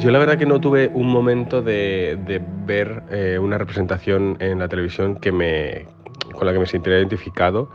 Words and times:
Yo 0.00 0.10
la 0.10 0.18
verdad 0.18 0.38
que 0.38 0.46
no 0.46 0.58
tuve 0.62 0.90
un 0.94 1.08
momento 1.08 1.60
de, 1.60 2.18
ver 2.64 3.02
eh, 3.10 3.38
una 3.38 3.58
representación 3.58 4.38
en 4.40 4.58
la 4.58 4.66
televisión 4.66 5.16
que 5.16 5.30
me, 5.30 5.86
con 6.32 6.46
la 6.46 6.54
que 6.54 6.58
me 6.58 6.64
sintiera 6.64 6.98
identificado. 6.98 7.70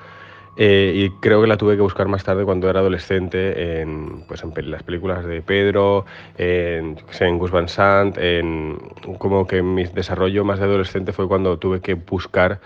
Eh, 0.58 0.94
y 0.96 1.10
creo 1.20 1.42
que 1.42 1.48
la 1.48 1.58
tuve 1.58 1.76
que 1.76 1.84
buscar 1.84 2.08
más 2.08 2.24
tarde 2.24 2.44
cuando 2.44 2.68
era 2.68 2.80
adolescente 2.80 3.80
en, 3.80 4.24
pues 4.28 4.42
en 4.44 4.72
las 4.72 4.82
películas 4.82 5.24
de 5.24 5.44
Pedro, 5.44 6.06
en, 6.38 6.98
en 7.20 7.38
Gus 7.38 7.52
Van 7.52 7.70
Sant, 7.70 8.18
en, 8.18 8.80
como 9.20 9.46
que 9.46 9.62
mi 9.62 9.84
desarrollo 9.84 10.44
más 10.44 10.58
de 10.58 10.66
adolescente 10.66 11.14
fue 11.14 11.28
cuando 11.28 11.60
tuve 11.60 11.82
que 11.82 11.94
buscar 11.94 12.60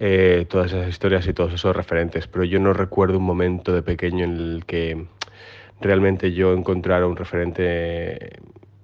eh, 0.00 0.44
todas 0.50 0.70
esas 0.72 0.86
historias 0.86 1.26
y 1.26 1.32
todos 1.32 1.54
esos 1.54 1.74
referentes, 1.74 2.26
pero 2.26 2.44
yo 2.44 2.60
no 2.60 2.74
recuerdo 2.74 3.16
un 3.16 3.24
momento 3.24 3.72
de 3.72 3.82
pequeño 3.82 4.24
en 4.24 4.36
el 4.36 4.64
que 4.66 5.06
realmente 5.80 6.32
yo 6.32 6.52
encontrara 6.52 7.06
un 7.06 7.16
referente 7.16 8.36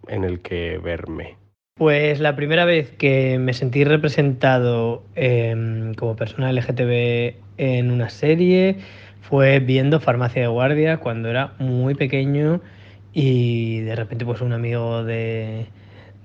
en 0.09 0.25
el 0.25 0.41
que 0.41 0.79
verme. 0.79 1.37
Pues 1.77 2.21
la 2.21 2.37
primera 2.37 2.65
vez 2.65 2.93
que 2.93 3.39
me 3.41 3.53
sentí 3.53 3.83
representado 3.83 5.03
em, 5.17 5.95
como 5.95 6.15
persona 6.15 6.53
LGTB 6.53 7.35
en 7.57 7.91
una 7.91 8.11
serie 8.11 8.77
fue 9.23 9.59
viendo 9.59 9.99
Farmacia 9.99 10.43
de 10.43 10.49
Guardia 10.49 10.99
cuando 10.99 11.29
era 11.30 11.55
muy 11.59 11.97
pequeño 11.97 12.61
y 13.13 13.80
de 13.80 13.97
repente 13.97 14.25
pues 14.25 14.41
un 14.41 14.53
amigo 14.53 15.03
de, 15.03 15.67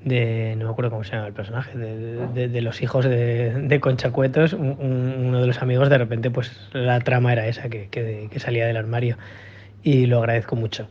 no 0.06 0.66
me 0.66 0.70
acuerdo 0.70 0.92
cómo 0.92 1.04
se 1.04 1.14
llama 1.14 1.28
el 1.28 1.34
personaje, 1.34 1.76
de, 1.78 2.62
los 2.62 2.82
hijos 2.84 3.06
de, 3.06 3.80
Conchacuetos, 3.82 4.54
uno 4.54 5.42
de 5.42 5.48
los 5.48 5.62
amigos 5.64 5.90
de 5.90 5.98
repente 5.98 6.30
pues 6.30 6.70
la 6.74 7.00
trama 7.00 7.34
era 7.34 7.48
esa, 7.48 7.70
que, 7.70 7.90
que 7.90 8.40
salía 8.40 8.68
del 8.68 8.78
armario 8.78 9.18
y 9.82 10.06
lo 10.06 10.20
agradezco 10.20 10.56
mucho. 10.56 10.88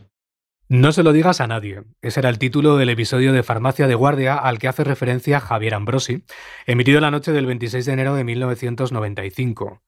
No 0.71 0.91
se 0.91 1.01
lo 1.01 1.13
digas 1.13 1.41
a 1.41 1.47
nadie. 1.47 1.81
Ese 2.03 2.19
era 2.19 2.29
el 2.29 2.37
título 2.37 2.77
del 2.77 2.89
episodio 2.89 3.33
de 3.33 3.41
Farmacia 3.41 3.87
de 3.87 3.95
Guardia 3.95 4.35
al 4.35 4.59
que 4.59 4.67
hace 4.67 4.83
referencia 4.83 5.39
Javier 5.39 5.73
Ambrosi, 5.73 6.25
emitido 6.67 7.01
la 7.01 7.09
noche 7.09 7.31
del 7.31 7.47
26 7.47 7.87
de 7.87 7.91
enero 7.91 8.13
de 8.13 8.23
1995. 8.23 9.81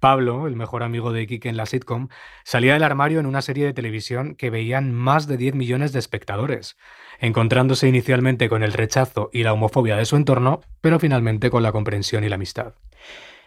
Pablo, 0.00 0.46
el 0.46 0.56
mejor 0.56 0.84
amigo 0.84 1.12
de 1.12 1.26
Kike 1.26 1.50
en 1.50 1.58
la 1.58 1.66
sitcom, 1.66 2.08
salía 2.44 2.72
del 2.72 2.82
armario 2.82 3.20
en 3.20 3.26
una 3.26 3.42
serie 3.42 3.66
de 3.66 3.74
televisión 3.74 4.34
que 4.34 4.48
veían 4.48 4.90
más 4.90 5.26
de 5.26 5.36
10 5.36 5.54
millones 5.54 5.92
de 5.92 5.98
espectadores, 5.98 6.78
encontrándose 7.20 7.86
inicialmente 7.86 8.48
con 8.48 8.62
el 8.62 8.72
rechazo 8.72 9.28
y 9.34 9.42
la 9.42 9.52
homofobia 9.52 9.96
de 9.96 10.06
su 10.06 10.16
entorno, 10.16 10.62
pero 10.80 10.98
finalmente 10.98 11.50
con 11.50 11.62
la 11.62 11.72
comprensión 11.72 12.24
y 12.24 12.30
la 12.30 12.36
amistad. 12.36 12.72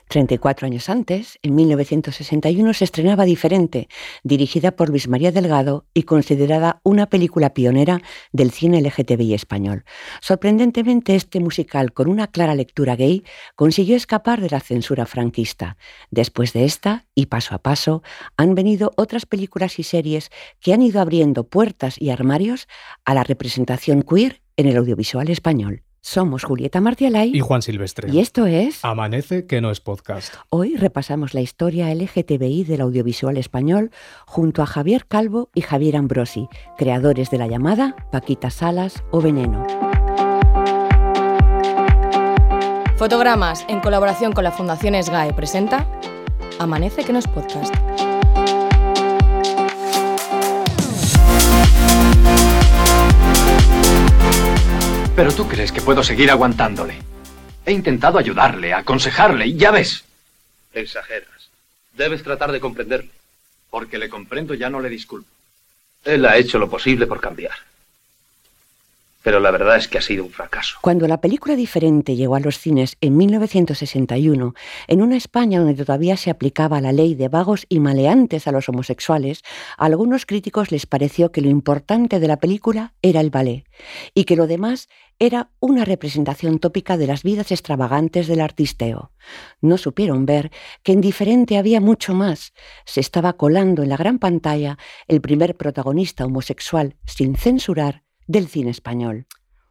34 0.07 0.67
años 0.67 0.89
antes, 0.89 1.39
en 1.41 1.55
1961, 1.55 2.73
se 2.73 2.83
estrenaba 2.83 3.25
Diferente, 3.25 3.87
dirigida 4.23 4.71
por 4.71 4.89
Luis 4.89 5.07
María 5.07 5.31
Delgado 5.31 5.85
y 5.93 6.03
considerada 6.03 6.79
una 6.83 7.07
película 7.07 7.53
pionera 7.53 8.01
del 8.31 8.51
cine 8.51 8.81
LGTBI 8.81 9.33
español. 9.33 9.83
Sorprendentemente, 10.21 11.15
este 11.15 11.39
musical, 11.39 11.93
con 11.93 12.07
una 12.07 12.27
clara 12.27 12.55
lectura 12.55 12.95
gay, 12.95 13.23
consiguió 13.55 13.95
escapar 13.95 14.41
de 14.41 14.49
la 14.49 14.59
censura 14.59 15.05
franquista. 15.05 15.77
Después 16.11 16.53
de 16.53 16.65
esta, 16.65 17.05
y 17.15 17.27
paso 17.27 17.55
a 17.55 17.59
paso, 17.59 18.03
han 18.37 18.55
venido 18.55 18.91
otras 18.97 19.25
películas 19.25 19.79
y 19.79 19.83
series 19.83 20.29
que 20.59 20.73
han 20.73 20.81
ido 20.81 21.01
abriendo 21.01 21.47
puertas 21.47 21.99
y 21.99 22.09
armarios 22.09 22.67
a 23.05 23.13
la 23.13 23.23
representación 23.23 24.03
queer 24.03 24.41
en 24.57 24.67
el 24.67 24.77
audiovisual 24.77 25.29
español. 25.29 25.84
Somos 26.07 26.43
Julieta 26.43 26.81
Martialay 26.81 27.31
y 27.33 27.39
Juan 27.39 27.63
Silvestre. 27.63 28.11
Y 28.11 28.19
esto 28.19 28.45
es 28.45 28.85
Amanece 28.85 29.47
que 29.47 29.59
no 29.59 29.71
es 29.71 29.81
podcast. 29.81 30.35
Hoy 30.51 30.75
repasamos 30.75 31.33
la 31.33 31.41
historia 31.41 31.91
LGTBI 31.95 32.63
del 32.63 32.81
audiovisual 32.81 33.37
español 33.37 33.89
junto 34.27 34.61
a 34.61 34.67
Javier 34.67 35.07
Calvo 35.07 35.49
y 35.55 35.61
Javier 35.61 35.95
Ambrosi, 35.95 36.47
creadores 36.77 37.31
de 37.31 37.39
La 37.39 37.47
Llamada, 37.47 37.95
Paquita 38.11 38.51
Salas 38.51 39.03
o 39.09 39.19
Veneno. 39.19 39.65
Fotogramas 42.97 43.65
en 43.67 43.79
colaboración 43.79 44.31
con 44.31 44.43
la 44.43 44.51
Fundación 44.51 44.93
SGAE 45.01 45.33
presenta 45.33 45.89
Amanece 46.59 47.03
que 47.03 47.13
no 47.13 47.19
es 47.19 47.27
podcast. 47.27 47.73
Pero 55.15 55.33
tú 55.33 55.47
crees 55.47 55.71
que 55.71 55.81
puedo 55.81 56.03
seguir 56.03 56.29
aguantándole. 56.29 56.97
He 57.65 57.71
intentado 57.71 58.19
ayudarle, 58.19 58.73
aconsejarle, 58.73 59.47
y 59.47 59.57
ya 59.57 59.71
ves. 59.71 60.03
Exageras. 60.73 61.49
Debes 61.93 62.21
tratar 62.21 62.51
de 62.51 62.59
comprenderle. 62.59 63.11
Porque 63.69 63.97
le 63.97 64.09
comprendo, 64.09 64.53
ya 64.53 64.69
no 64.69 64.79
le 64.79 64.89
disculpo. 64.89 65.29
Él 66.03 66.25
ha 66.25 66.37
hecho 66.37 66.59
lo 66.59 66.69
posible 66.69 67.07
por 67.07 67.21
cambiar 67.21 67.55
pero 69.25 69.39
la 69.39 69.49
verdad 69.49 69.77
es 69.77 69.87
que 69.87 69.97
ha 69.97 70.03
sido 70.03 70.23
un 70.23 70.29
fracaso. 70.29 70.77
Cuando 70.81 71.07
la 71.07 71.19
película 71.19 71.55
diferente 71.55 72.15
llegó 72.15 72.35
a 72.35 72.39
los 72.39 72.59
cines 72.59 72.95
en 73.01 73.17
1961, 73.17 74.53
en 74.87 75.01
una 75.01 75.17
España 75.17 75.57
donde 75.57 75.73
todavía 75.73 76.15
se 76.15 76.29
aplicaba 76.29 76.79
la 76.79 76.91
ley 76.91 77.15
de 77.15 77.27
vagos 77.27 77.65
y 77.67 77.79
maleantes 77.79 78.47
a 78.47 78.51
los 78.51 78.69
homosexuales, 78.69 79.41
a 79.79 79.85
algunos 79.85 80.27
críticos 80.27 80.71
les 80.71 80.85
pareció 80.85 81.31
que 81.31 81.41
lo 81.41 81.49
importante 81.49 82.19
de 82.19 82.27
la 82.27 82.37
película 82.37 82.93
era 83.01 83.19
el 83.19 83.31
ballet 83.31 83.65
y 84.13 84.25
que 84.25 84.35
lo 84.35 84.45
demás 84.45 84.89
era 85.17 85.49
una 85.59 85.85
representación 85.85 86.59
tópica 86.59 86.95
de 86.95 87.07
las 87.07 87.23
vidas 87.23 87.51
extravagantes 87.51 88.27
del 88.27 88.41
artisteo. 88.41 89.11
No 89.59 89.79
supieron 89.79 90.27
ver 90.27 90.51
que 90.83 90.91
en 90.91 91.01
diferente 91.01 91.57
había 91.57 91.81
mucho 91.81 92.13
más. 92.13 92.53
Se 92.85 92.99
estaba 92.99 93.33
colando 93.33 93.81
en 93.81 93.89
la 93.89 93.97
gran 93.97 94.19
pantalla 94.19 94.77
el 95.07 95.19
primer 95.19 95.57
protagonista 95.57 96.25
homosexual 96.25 96.95
sin 97.05 97.35
censurar 97.35 98.04
del 98.27 98.47
cine 98.47 98.71
español. 98.71 99.27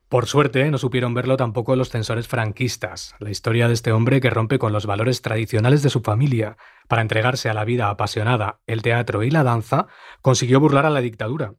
Por 0.09 0.27
suerte, 0.27 0.71
no 0.71 0.79
supieron 0.79 1.13
verlo 1.13 1.37
tampoco 1.37 1.75
los 1.75 1.89
censores 1.89 2.29
franquistas, 2.29 3.17
la 3.19 3.31
historia 3.31 3.67
de 3.67 3.75
este 3.75 3.91
hombre 3.91 4.21
que 4.21 4.31
rompe 4.31 4.59
con 4.59 4.73
los 4.73 4.87
valores 4.87 5.23
tradicionales 5.23 5.83
de 5.83 5.91
su 5.91 6.03
familia 6.03 6.57
para 6.87 7.03
entregarse 7.03 7.49
a 7.49 7.55
la 7.55 7.65
vida 7.65 7.89
apasionada, 7.89 8.61
el 8.67 8.83
teatro 8.83 9.25
y 9.25 9.31
la 9.31 9.43
danza, 9.43 9.89
consiguió 10.23 10.61
burlar 10.61 10.87
a 10.87 10.91
la 10.91 11.01
dictadura. 11.01 11.55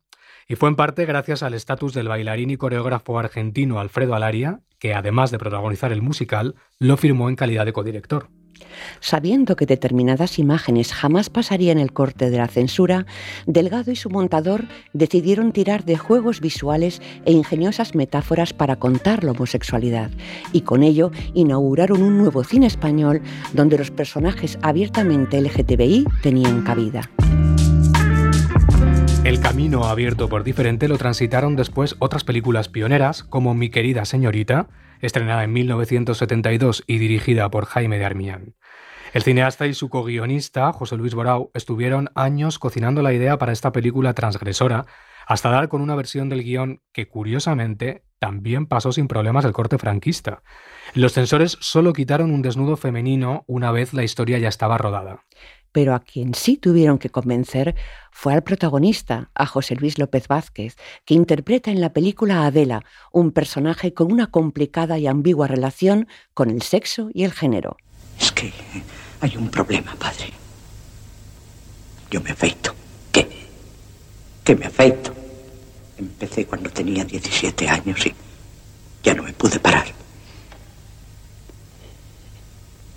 Y 0.47 0.55
fue 0.55 0.69
en 0.69 0.75
parte 0.75 1.05
gracias 1.05 1.43
al 1.43 1.53
estatus 1.53 1.93
del 1.93 2.07
bailarín 2.07 2.51
y 2.51 2.57
coreógrafo 2.57 3.19
argentino 3.19 3.79
Alfredo 3.79 4.15
Alaria, 4.15 4.61
que 4.79 4.93
además 4.93 5.31
de 5.31 5.39
protagonizar 5.39 5.91
el 5.91 6.01
musical, 6.01 6.55
lo 6.79 6.97
firmó 6.97 7.29
en 7.29 7.35
calidad 7.35 7.65
de 7.65 7.73
codirector. 7.73 8.29
Sabiendo 8.99 9.55
que 9.55 9.65
determinadas 9.65 10.39
imágenes 10.39 10.93
jamás 10.93 11.29
pasarían 11.29 11.77
el 11.77 11.93
corte 11.93 12.29
de 12.29 12.37
la 12.37 12.47
censura, 12.47 13.05
Delgado 13.45 13.91
y 13.91 13.95
su 13.95 14.09
montador 14.09 14.65
decidieron 14.93 15.51
tirar 15.51 15.85
de 15.85 15.97
juegos 15.97 16.41
visuales 16.41 17.01
e 17.25 17.31
ingeniosas 17.31 17.95
metáforas 17.95 18.53
para 18.53 18.77
contar 18.77 19.23
la 19.23 19.31
homosexualidad 19.31 20.11
y 20.51 20.61
con 20.61 20.83
ello 20.83 21.11
inauguraron 21.33 22.01
un 22.01 22.17
nuevo 22.17 22.43
cine 22.43 22.67
español 22.67 23.21
donde 23.53 23.77
los 23.77 23.91
personajes 23.91 24.57
abiertamente 24.61 25.41
LGTBI 25.41 26.05
tenían 26.21 26.63
cabida. 26.63 27.09
El 29.23 29.39
camino 29.39 29.85
abierto 29.85 30.29
por 30.29 30.43
diferente 30.43 30.87
lo 30.87 30.99
transitaron 30.99 31.55
después 31.55 31.95
otras 31.97 32.23
películas 32.23 32.69
pioneras 32.69 33.23
como 33.23 33.55
Mi 33.55 33.69
querida 33.69 34.05
señorita, 34.05 34.67
estrenada 35.05 35.43
en 35.43 35.53
1972 35.53 36.83
y 36.87 36.97
dirigida 36.97 37.49
por 37.49 37.65
Jaime 37.65 37.97
de 37.97 38.05
Armián. 38.05 38.55
El 39.13 39.23
cineasta 39.23 39.67
y 39.67 39.73
su 39.73 39.89
co-guionista, 39.89 40.73
José 40.73 40.97
Luis 40.97 41.13
Borau, 41.13 41.51
estuvieron 41.53 42.09
años 42.15 42.59
cocinando 42.59 43.01
la 43.01 43.13
idea 43.13 43.37
para 43.37 43.53
esta 43.53 43.71
película 43.71 44.13
transgresora, 44.13 44.85
hasta 45.25 45.49
dar 45.49 45.69
con 45.69 45.81
una 45.81 45.95
versión 45.95 46.27
del 46.27 46.43
guion 46.43 46.81
que, 46.91 47.07
curiosamente, 47.07 48.03
también 48.19 48.65
pasó 48.65 48.91
sin 48.91 49.07
problemas 49.07 49.45
el 49.45 49.53
corte 49.53 49.77
franquista. 49.77 50.43
Los 50.93 51.13
censores 51.13 51.57
solo 51.61 51.93
quitaron 51.93 52.31
un 52.31 52.41
desnudo 52.41 52.75
femenino 52.75 53.43
una 53.47 53.71
vez 53.71 53.93
la 53.93 54.03
historia 54.03 54.37
ya 54.37 54.49
estaba 54.49 54.77
rodada 54.77 55.25
pero 55.75 55.93
a 55.93 55.99
quien 55.99 56.33
sí 56.35 56.55
tuvieron 56.55 56.97
que 56.97 57.09
convencer 57.09 57.75
fue 58.09 58.33
al 58.33 58.43
protagonista, 58.43 59.29
a 59.35 59.45
José 59.45 59.75
Luis 59.75 59.99
López 59.99 60.29
Vázquez, 60.29 60.77
que 61.03 61.15
interpreta 61.15 61.69
en 61.69 61.81
la 61.81 61.91
película 61.91 62.43
a 62.43 62.45
Adela, 62.45 62.85
un 63.11 63.31
personaje 63.31 63.93
con 63.93 64.09
una 64.09 64.27
complicada 64.27 64.97
y 64.99 65.05
ambigua 65.05 65.49
relación 65.49 66.07
con 66.33 66.49
el 66.49 66.61
sexo 66.61 67.09
y 67.13 67.25
el 67.25 67.33
género. 67.33 67.75
Es 68.17 68.31
que 68.31 68.53
hay 69.19 69.35
un 69.35 69.49
problema, 69.49 69.93
padre. 69.95 70.31
Yo 72.09 72.21
me 72.21 72.29
afeito. 72.29 72.73
¿Qué? 73.11 73.27
¿Qué 74.45 74.55
me 74.55 74.67
afeito? 74.67 75.13
Empecé 75.97 76.45
cuando 76.45 76.69
tenía 76.69 77.03
17 77.03 77.67
años 77.67 78.05
y 78.05 78.15
ya 79.03 79.13
no 79.13 79.23
me 79.23 79.33
pude 79.33 79.59
parar. 79.59 79.87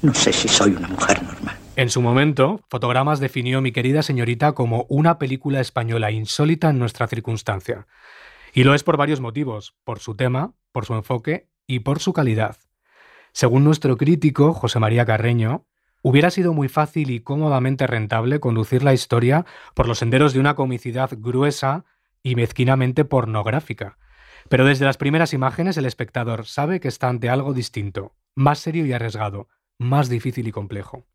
No 0.00 0.14
sé 0.14 0.32
si 0.32 0.46
soy 0.46 0.76
una 0.76 0.86
mujer 0.86 1.20
normal. 1.24 1.58
En 1.78 1.90
su 1.90 2.02
momento, 2.02 2.60
Fotogramas 2.68 3.20
definió 3.20 3.60
Mi 3.60 3.70
querida 3.70 4.02
señorita 4.02 4.50
como 4.50 4.84
una 4.88 5.16
película 5.16 5.60
española 5.60 6.10
insólita 6.10 6.70
en 6.70 6.80
nuestra 6.80 7.06
circunstancia. 7.06 7.86
Y 8.52 8.64
lo 8.64 8.74
es 8.74 8.82
por 8.82 8.96
varios 8.96 9.20
motivos, 9.20 9.76
por 9.84 10.00
su 10.00 10.16
tema, 10.16 10.54
por 10.72 10.86
su 10.86 10.94
enfoque 10.94 11.46
y 11.68 11.78
por 11.78 12.00
su 12.00 12.12
calidad. 12.12 12.56
Según 13.30 13.62
nuestro 13.62 13.96
crítico, 13.96 14.54
José 14.54 14.80
María 14.80 15.06
Carreño, 15.06 15.68
hubiera 16.02 16.32
sido 16.32 16.52
muy 16.52 16.68
fácil 16.68 17.10
y 17.12 17.20
cómodamente 17.20 17.86
rentable 17.86 18.40
conducir 18.40 18.82
la 18.82 18.92
historia 18.92 19.46
por 19.76 19.86
los 19.86 19.98
senderos 19.98 20.32
de 20.32 20.40
una 20.40 20.56
comicidad 20.56 21.10
gruesa 21.16 21.84
y 22.24 22.34
mezquinamente 22.34 23.04
pornográfica. 23.04 23.98
Pero 24.48 24.64
desde 24.64 24.84
las 24.84 24.96
primeras 24.96 25.32
imágenes 25.32 25.76
el 25.76 25.86
espectador 25.86 26.44
sabe 26.46 26.80
que 26.80 26.88
está 26.88 27.08
ante 27.08 27.28
algo 27.28 27.54
distinto, 27.54 28.16
más 28.34 28.58
serio 28.58 28.84
y 28.84 28.92
arriesgado, 28.92 29.46
más 29.78 30.08
difícil 30.08 30.48
y 30.48 30.50
complejo. 30.50 31.06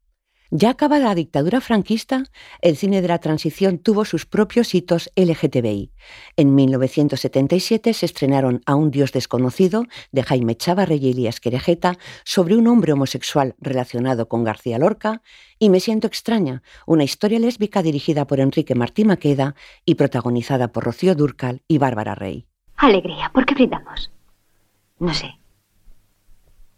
Ya 0.56 0.70
acabada 0.70 1.06
la 1.06 1.16
dictadura 1.16 1.62
franquista, 1.62 2.26
el 2.62 2.78
cine 2.78 3.02
de 3.02 3.08
la 3.08 3.18
transición 3.18 3.80
tuvo 3.80 4.06
sus 4.06 4.28
propios 4.28 4.76
hitos 4.76 5.10
LGTBI. 5.16 5.92
En 6.38 6.54
1977 6.54 7.92
se 7.92 8.06
estrenaron 8.06 8.62
A 8.68 8.76
un 8.76 8.92
Dios 8.92 9.12
desconocido, 9.14 9.86
de 10.12 10.22
Jaime 10.22 10.56
Chavarri 10.56 10.98
y 10.98 11.10
Elías 11.10 11.40
Querejeta, 11.40 11.98
sobre 12.24 12.56
un 12.56 12.68
hombre 12.68 12.94
homosexual 12.94 13.56
relacionado 13.60 14.28
con 14.28 14.44
García 14.44 14.78
Lorca, 14.78 15.24
y 15.58 15.72
Me 15.72 15.80
siento 15.80 16.06
extraña, 16.06 16.62
una 16.86 17.04
historia 17.04 17.40
lésbica 17.40 17.82
dirigida 17.82 18.28
por 18.28 18.40
Enrique 18.40 18.76
Martí 18.76 19.06
Maqueda 19.06 19.56
y 19.86 19.96
protagonizada 19.96 20.68
por 20.68 20.84
Rocío 20.84 21.16
Durcal 21.16 21.64
y 21.68 21.80
Bárbara 21.80 22.14
Rey. 22.14 22.46
Alegría, 22.78 23.32
¿por 23.34 23.48
qué 23.48 23.56
brindamos? 23.56 24.12
No 25.00 25.16
sé. 25.16 25.32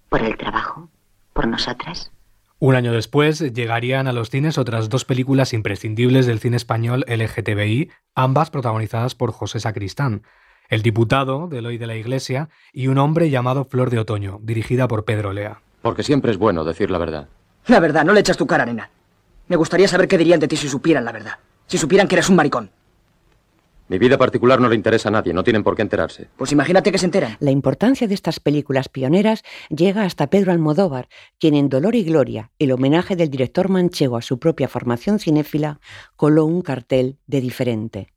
¿Por 0.08 0.22
el 0.22 0.38
trabajo? 0.38 0.88
¿Por 1.34 1.46
nosotras? 1.46 2.10
Un 2.58 2.76
año 2.76 2.94
después 2.94 3.42
llegarían 3.54 4.08
a 4.08 4.14
los 4.14 4.30
cines 4.30 4.58
otras 4.58 4.88
dos 4.88 5.04
películas 5.04 5.52
imprescindibles 5.52 6.26
del 6.26 6.40
cine 6.40 6.56
español 6.56 7.04
LGTBI, 7.08 7.92
ambas 8.16 8.50
protagonizadas 8.50 9.14
por 9.14 9.34
José 9.34 9.60
Sacristán, 9.60 10.24
El 10.70 10.82
diputado 10.82 11.48
de 11.50 11.60
Eloy 11.60 11.78
de 11.78 11.88
la 11.88 11.96
Iglesia 11.96 12.48
y 12.72 12.88
Un 12.88 12.98
hombre 12.98 13.30
llamado 13.30 13.66
Flor 13.66 13.90
de 13.90 14.00
Otoño, 14.00 14.40
dirigida 14.42 14.88
por 14.88 15.04
Pedro 15.04 15.34
Lea. 15.34 15.60
Porque 15.82 16.04
siempre 16.04 16.32
es 16.32 16.38
bueno 16.38 16.64
decir 16.64 16.90
la 16.90 16.98
verdad. 16.98 17.28
La 17.68 17.82
verdad, 17.82 18.06
no 18.06 18.14
le 18.14 18.22
echas 18.22 18.38
tu 18.38 18.48
cara, 18.48 18.66
nena. 18.66 18.90
Me 19.48 19.58
gustaría 19.58 19.88
saber 19.88 20.08
qué 20.08 20.18
dirían 20.18 20.40
de 20.40 20.48
ti 20.48 20.56
si 20.56 20.70
supieran 20.70 21.04
la 21.04 21.12
verdad. 21.12 21.40
Si 21.68 21.78
supieran 21.78 22.08
que 22.08 22.16
eres 22.16 22.30
un 22.30 22.38
maricón. 22.38 22.72
Mi 23.88 24.00
vida 24.00 24.18
particular 24.18 24.60
no 24.60 24.68
le 24.68 24.76
interesa 24.76 25.10
a 25.10 25.12
nadie, 25.12 25.32
no 25.32 25.44
tienen 25.44 25.64
por 25.64 25.76
qué 25.76 25.84
enterarse. 25.84 26.28
Pues 26.38 26.52
imagínate 26.52 26.92
que 26.92 26.98
se 26.98 27.06
enteran. 27.06 27.38
La 27.40 27.52
importancia 27.52 28.08
de 28.08 28.16
estas 28.16 28.40
películas 28.40 28.90
pioneras 28.90 29.44
llega 29.70 30.04
hasta 30.04 30.28
Pedro 30.28 30.52
Almodóvar, 30.52 31.08
quien 31.40 31.54
en 31.54 31.70
Dolor 31.70 31.94
y 31.94 32.04
Gloria, 32.04 32.52
el 32.58 32.72
homenaje 32.72 33.16
del 33.16 33.30
director 33.30 33.70
manchego 33.70 34.18
a 34.18 34.24
su 34.24 34.40
propia 34.40 34.68
formación 34.68 35.20
cinéfila, 35.20 35.80
coló 36.16 36.46
un 36.46 36.64
cartel 36.64 37.20
de 37.28 37.42
diferente. 37.42 38.08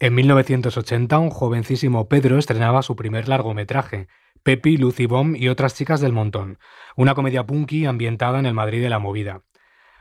En 0.00 0.14
1980, 0.14 1.18
un 1.18 1.30
jovencísimo 1.30 2.08
Pedro 2.08 2.38
estrenaba 2.38 2.82
su 2.82 2.96
primer 2.96 3.28
largometraje, 3.28 4.08
Pepi, 4.42 4.76
Lucy 4.76 5.06
Bomb 5.06 5.36
y 5.36 5.48
otras 5.48 5.74
chicas 5.74 6.00
del 6.00 6.12
montón, 6.12 6.58
una 6.96 7.14
comedia 7.14 7.46
punky 7.46 7.86
ambientada 7.86 8.38
en 8.40 8.46
el 8.46 8.54
Madrid 8.54 8.82
de 8.82 8.90
la 8.90 8.98
movida. 8.98 9.42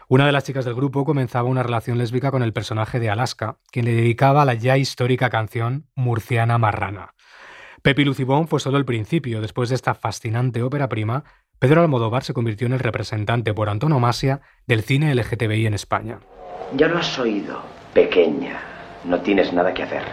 Una 0.07 0.27
de 0.27 0.31
las 0.31 0.43
chicas 0.43 0.65
del 0.65 0.75
grupo 0.75 1.03
comenzaba 1.03 1.49
una 1.49 1.63
relación 1.63 1.97
lésbica 1.97 2.29
con 2.29 2.43
el 2.43 2.53
personaje 2.53 2.99
de 2.99 3.09
Alaska, 3.09 3.57
quien 3.71 3.85
le 3.85 3.93
dedicaba 3.93 4.45
la 4.45 4.53
ya 4.53 4.77
histórica 4.77 5.31
canción 5.31 5.87
Murciana 5.95 6.59
Marrana. 6.59 7.15
Pepi 7.81 8.05
Lucibón 8.05 8.47
fue 8.47 8.59
solo 8.59 8.77
el 8.77 8.85
principio. 8.85 9.41
Después 9.41 9.69
de 9.69 9.75
esta 9.75 9.95
fascinante 9.95 10.61
ópera 10.61 10.89
prima, 10.89 11.23
Pedro 11.57 11.81
Almodóvar 11.81 12.23
se 12.23 12.33
convirtió 12.33 12.67
en 12.67 12.73
el 12.73 12.79
representante 12.79 13.55
por 13.55 13.67
antonomasia 13.67 14.41
del 14.67 14.83
cine 14.83 15.15
LGTBI 15.15 15.65
en 15.65 15.73
España. 15.73 16.19
Ya 16.75 16.87
lo 16.87 16.99
has 16.99 17.17
oído, 17.17 17.63
pequeña. 17.95 18.61
No 19.05 19.21
tienes 19.21 19.53
nada 19.53 19.73
que 19.73 19.83
hacer. 19.83 20.03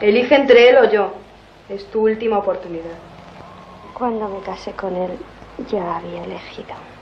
Elige 0.00 0.34
entre 0.34 0.70
él 0.70 0.76
o 0.78 0.90
yo. 0.90 1.14
Es 1.68 1.88
tu 1.92 2.08
última 2.08 2.38
oportunidad. 2.38 2.98
Cuando 3.94 4.28
me 4.28 4.40
casé 4.40 4.72
con 4.72 4.96
él, 4.96 5.12
ya 5.70 5.98
había 5.98 6.24
elegido. 6.24 6.97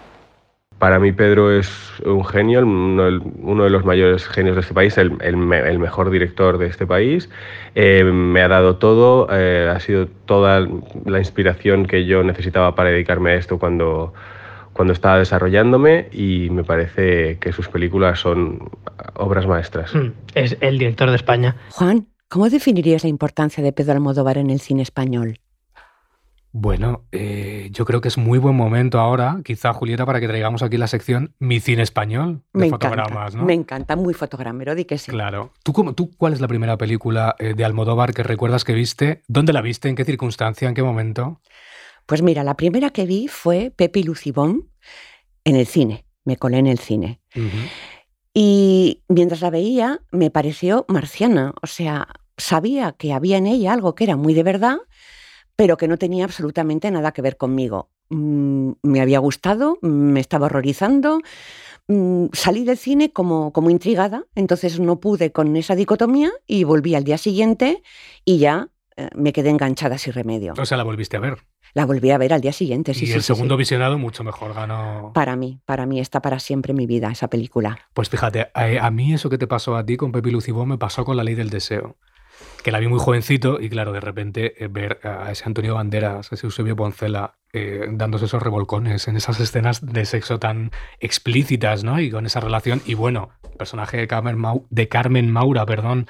Para 0.79 0.99
mí 0.99 1.13
Pedro 1.13 1.51
es 1.51 1.71
un 2.05 2.25
genio, 2.25 2.61
uno, 2.61 3.65
de 3.65 3.71
los 3.71 3.85
mayores 3.87 4.27
genios 4.29 4.57
de 4.57 4.61
este 4.61 4.75
país, 4.75 4.99
el, 4.99 5.37
mejor 5.37 6.11
director 6.11 6.59
de 6.59 6.67
este 6.67 6.87
país. 6.87 7.31
Eh, 7.75 8.05
me 8.05 8.43
ha 8.43 8.49
dado 8.49 8.77
todo, 8.77 9.27
eh, 9.31 9.73
ha 9.75 9.81
sido 9.81 10.07
toda 10.27 10.69
la 11.07 11.19
inspiración 11.19 11.87
que 11.87 12.05
yo 12.05 12.23
necesitaba 12.23 12.75
para 12.75 12.91
dedicarme 12.91 13.31
a 13.31 13.35
esto 13.37 13.59
cuando, 13.59 14.13
cuando 14.75 14.93
estaba 14.93 15.19
desarrollándome 15.19 16.09
y 16.13 16.51
me 16.51 16.63
parece 16.63 17.39
que 17.39 17.53
sus 17.53 17.69
películas 17.69 18.21
son 18.21 18.69
obras 19.15 19.47
maestras. 19.47 19.95
Mm, 19.95 20.13
es 20.35 20.59
el 20.61 20.79
director 20.79 21.09
de 21.09 21.17
España. 21.17 21.57
Juan, 21.71 22.07
¿cómo 22.29 22.51
definirías 22.51 23.03
la 23.03 23.09
importancia 23.09 23.65
de 23.65 23.73
Pedro 23.73 23.95
Almodóvar 23.95 24.37
en 24.37 24.51
el 24.51 24.61
cine 24.61 24.83
español? 24.83 25.39
Bueno, 26.59 27.05
eh, 27.13 27.69
yo 27.71 27.85
creo 27.85 28.01
que 28.01 28.09
es 28.09 28.17
muy 28.17 28.39
buen 28.39 28.57
momento 28.57 28.99
ahora, 28.99 29.43
quizá 29.45 29.75
Julieta, 29.75 30.07
para 30.07 30.21
que 30.21 30.27
traigamos 30.27 30.63
aquí 30.63 30.79
la 30.79 30.87
sección 30.87 31.35
Mi 31.39 31.61
cine 31.61 31.83
español 31.83 32.45
de 32.55 32.61
me 32.61 32.71
fotogramas, 32.71 33.35
¿no? 33.35 33.45
Me 33.45 33.53
encanta, 33.53 33.95
muy 33.95 34.15
fotogramero, 34.15 34.75
di 34.75 34.87
que 34.87 34.97
sí. 34.97 35.11
Claro. 35.11 35.53
¿Tú, 35.63 35.75
¿Tú 35.93 36.17
cuál 36.17 36.33
es 36.33 36.41
la 36.41 36.49
primera 36.49 36.79
película 36.79 37.37
eh, 37.39 37.53
de 37.55 37.63
Almodóvar 37.63 38.15
que 38.15 38.23
recuerdas 38.23 38.65
que 38.65 38.73
viste? 38.73 39.23
¿Dónde 39.29 39.53
la 39.53 39.61
viste? 39.61 39.91
¿En 39.91 39.97
qué 39.97 40.07
circunstancia? 40.07 40.67
¿En 40.67 40.75
qué 40.75 40.83
momento? 40.83 41.43
Pues 42.07 42.23
mira, 42.23 42.43
la 42.43 42.57
primera 42.57 42.89
que 42.89 43.05
vi 43.05 43.29
fue 43.29 43.71
Pepe 43.71 44.01
y 44.01 44.05
Lucibón 44.05 44.71
en 45.45 45.57
el 45.57 45.67
cine. 45.67 46.07
Me 46.25 46.39
colé 46.39 46.57
en 46.57 46.69
el 46.69 46.79
cine. 46.79 47.21
Y 48.33 49.03
mientras 49.09 49.43
la 49.43 49.51
veía, 49.51 50.01
me 50.11 50.31
pareció 50.31 50.87
marciana. 50.89 51.53
O 51.61 51.67
sea, 51.67 52.09
sabía 52.39 52.93
que 52.93 53.13
había 53.13 53.37
en 53.37 53.47
ella 53.47 53.75
algo 53.75 53.95
que 53.95 54.05
era 54.05 54.17
muy 54.17 54.33
de 54.33 54.43
verdad 54.43 54.79
pero 55.57 55.77
que 55.77 55.89
no 55.89 55.97
tenía 55.97 56.25
absolutamente 56.25 56.91
nada 56.91 57.13
que 57.13 57.23
ver 57.23 57.37
conmigo. 57.37 57.91
Mm, 58.11 58.73
me 58.83 59.01
había 59.01 59.19
gustado, 59.19 59.79
me 59.83 60.21
estaba 60.21 60.47
horrorizando. 60.47 61.21
Mm, 61.89 62.27
salí 62.33 62.65
del 62.65 62.77
cine 62.77 63.13
como, 63.13 63.53
como 63.53 63.71
intrigada, 63.71 64.25
entonces 64.35 64.79
no 64.81 65.01
pude 65.01 65.33
con 65.33 65.57
esa 65.57 65.75
dicotomía 65.75 66.31
y 66.47 66.65
volví 66.65 66.95
al 66.95 67.05
día 67.05 67.19
siguiente 67.19 67.83
y 68.25 68.39
ya 68.39 68.69
eh, 68.97 69.09
me 69.15 69.33
quedé 69.33 69.51
enganchada 69.51 69.99
sin 69.99 70.13
remedio. 70.13 70.55
O 70.59 70.67
sea, 70.67 70.77
la 70.77 70.85
volviste 70.85 71.17
a 71.17 71.21
ver. 71.21 71.39
La 71.75 71.85
volví 71.85 72.11
a 72.11 72.19
ver 72.19 72.33
al 72.33 72.41
día 72.41 72.53
siguiente, 72.53 72.95
sí. 72.95 73.07
Y 73.07 73.13
el 73.13 73.23
segundo 73.23 73.57
visionado 73.57 73.99
mucho 73.99 74.25
mejor 74.25 74.55
ganó. 74.55 75.13
Para 75.15 75.37
mí, 75.37 75.61
para 75.65 75.85
mí 75.85 76.01
está 76.01 76.23
para 76.23 76.39
siempre 76.39 76.71
en 76.71 76.79
mi 76.79 76.87
vida 76.87 77.11
esa 77.11 77.29
película. 77.29 77.79
Pues 77.93 78.09
fíjate, 78.09 78.49
a, 78.55 78.91
mí 78.91 79.13
eso 79.13 79.29
que 79.29 79.37
te 79.37 79.47
pasó 79.47 79.77
a 79.77 79.85
ti 79.85 79.97
con 79.97 80.13
Pepi 80.13 80.31
Lucibó 80.31 80.65
me 80.65 80.79
pasó 80.79 81.05
con 81.05 81.17
La 81.17 81.25
Ley 81.25 81.35
del 81.35 81.51
Deseo 81.51 81.97
que 82.63 82.73
la 82.73 82.81
vi 82.81 82.89
muy 82.89 82.99
jovencito 82.99 83.61
y 83.61 83.69
claro, 83.69 83.93
de 83.93 84.01
repente 84.01 84.63
eh, 84.63 84.69
ver 84.69 85.01
a 85.05 85.31
ese 85.31 85.45
Antonio 85.47 85.75
Banderas, 85.75 86.33
a 86.33 86.35
ese 86.35 86.47
Eusebio 86.47 86.77
Poncela, 86.77 87.37
eh, 87.53 87.87
dándose 87.91 88.27
esos 88.27 88.43
revolcones 88.43 89.09
en 89.09 89.17
esas 89.17 89.41
escenas 89.41 89.85
de 89.85 90.05
sexo 90.05 90.39
tan 90.39 90.71
explícitas, 91.01 91.85
¿no? 91.85 92.01
Y 92.01 92.11
con 92.11 92.27
esa 92.27 92.41
relación. 92.41 92.83
Y 92.85 92.95
bueno, 92.95 93.31
el 93.51 93.57
personaje 93.57 93.97
de 93.97 94.07
Carmen, 94.07 94.43
de 94.71 94.89
Carmen 94.89 95.31
Maura, 95.31 95.65
perdón, 95.65 96.07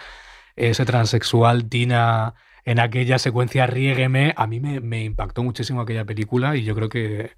ese 0.57 0.85
transexual 0.85 1.69
Tina 1.69 2.35
en 2.65 2.81
aquella 2.81 3.19
secuencia 3.19 3.67
Riégueme, 3.67 4.35
a 4.37 4.47
mí 4.49 4.59
me, 4.59 5.05
impactó 5.05 5.45
muchísimo 5.45 5.81
aquella 5.81 6.05
película 6.05 6.57
y 6.57 6.65
yo 6.65 6.75
creo 6.75 6.89
que, 6.89 7.31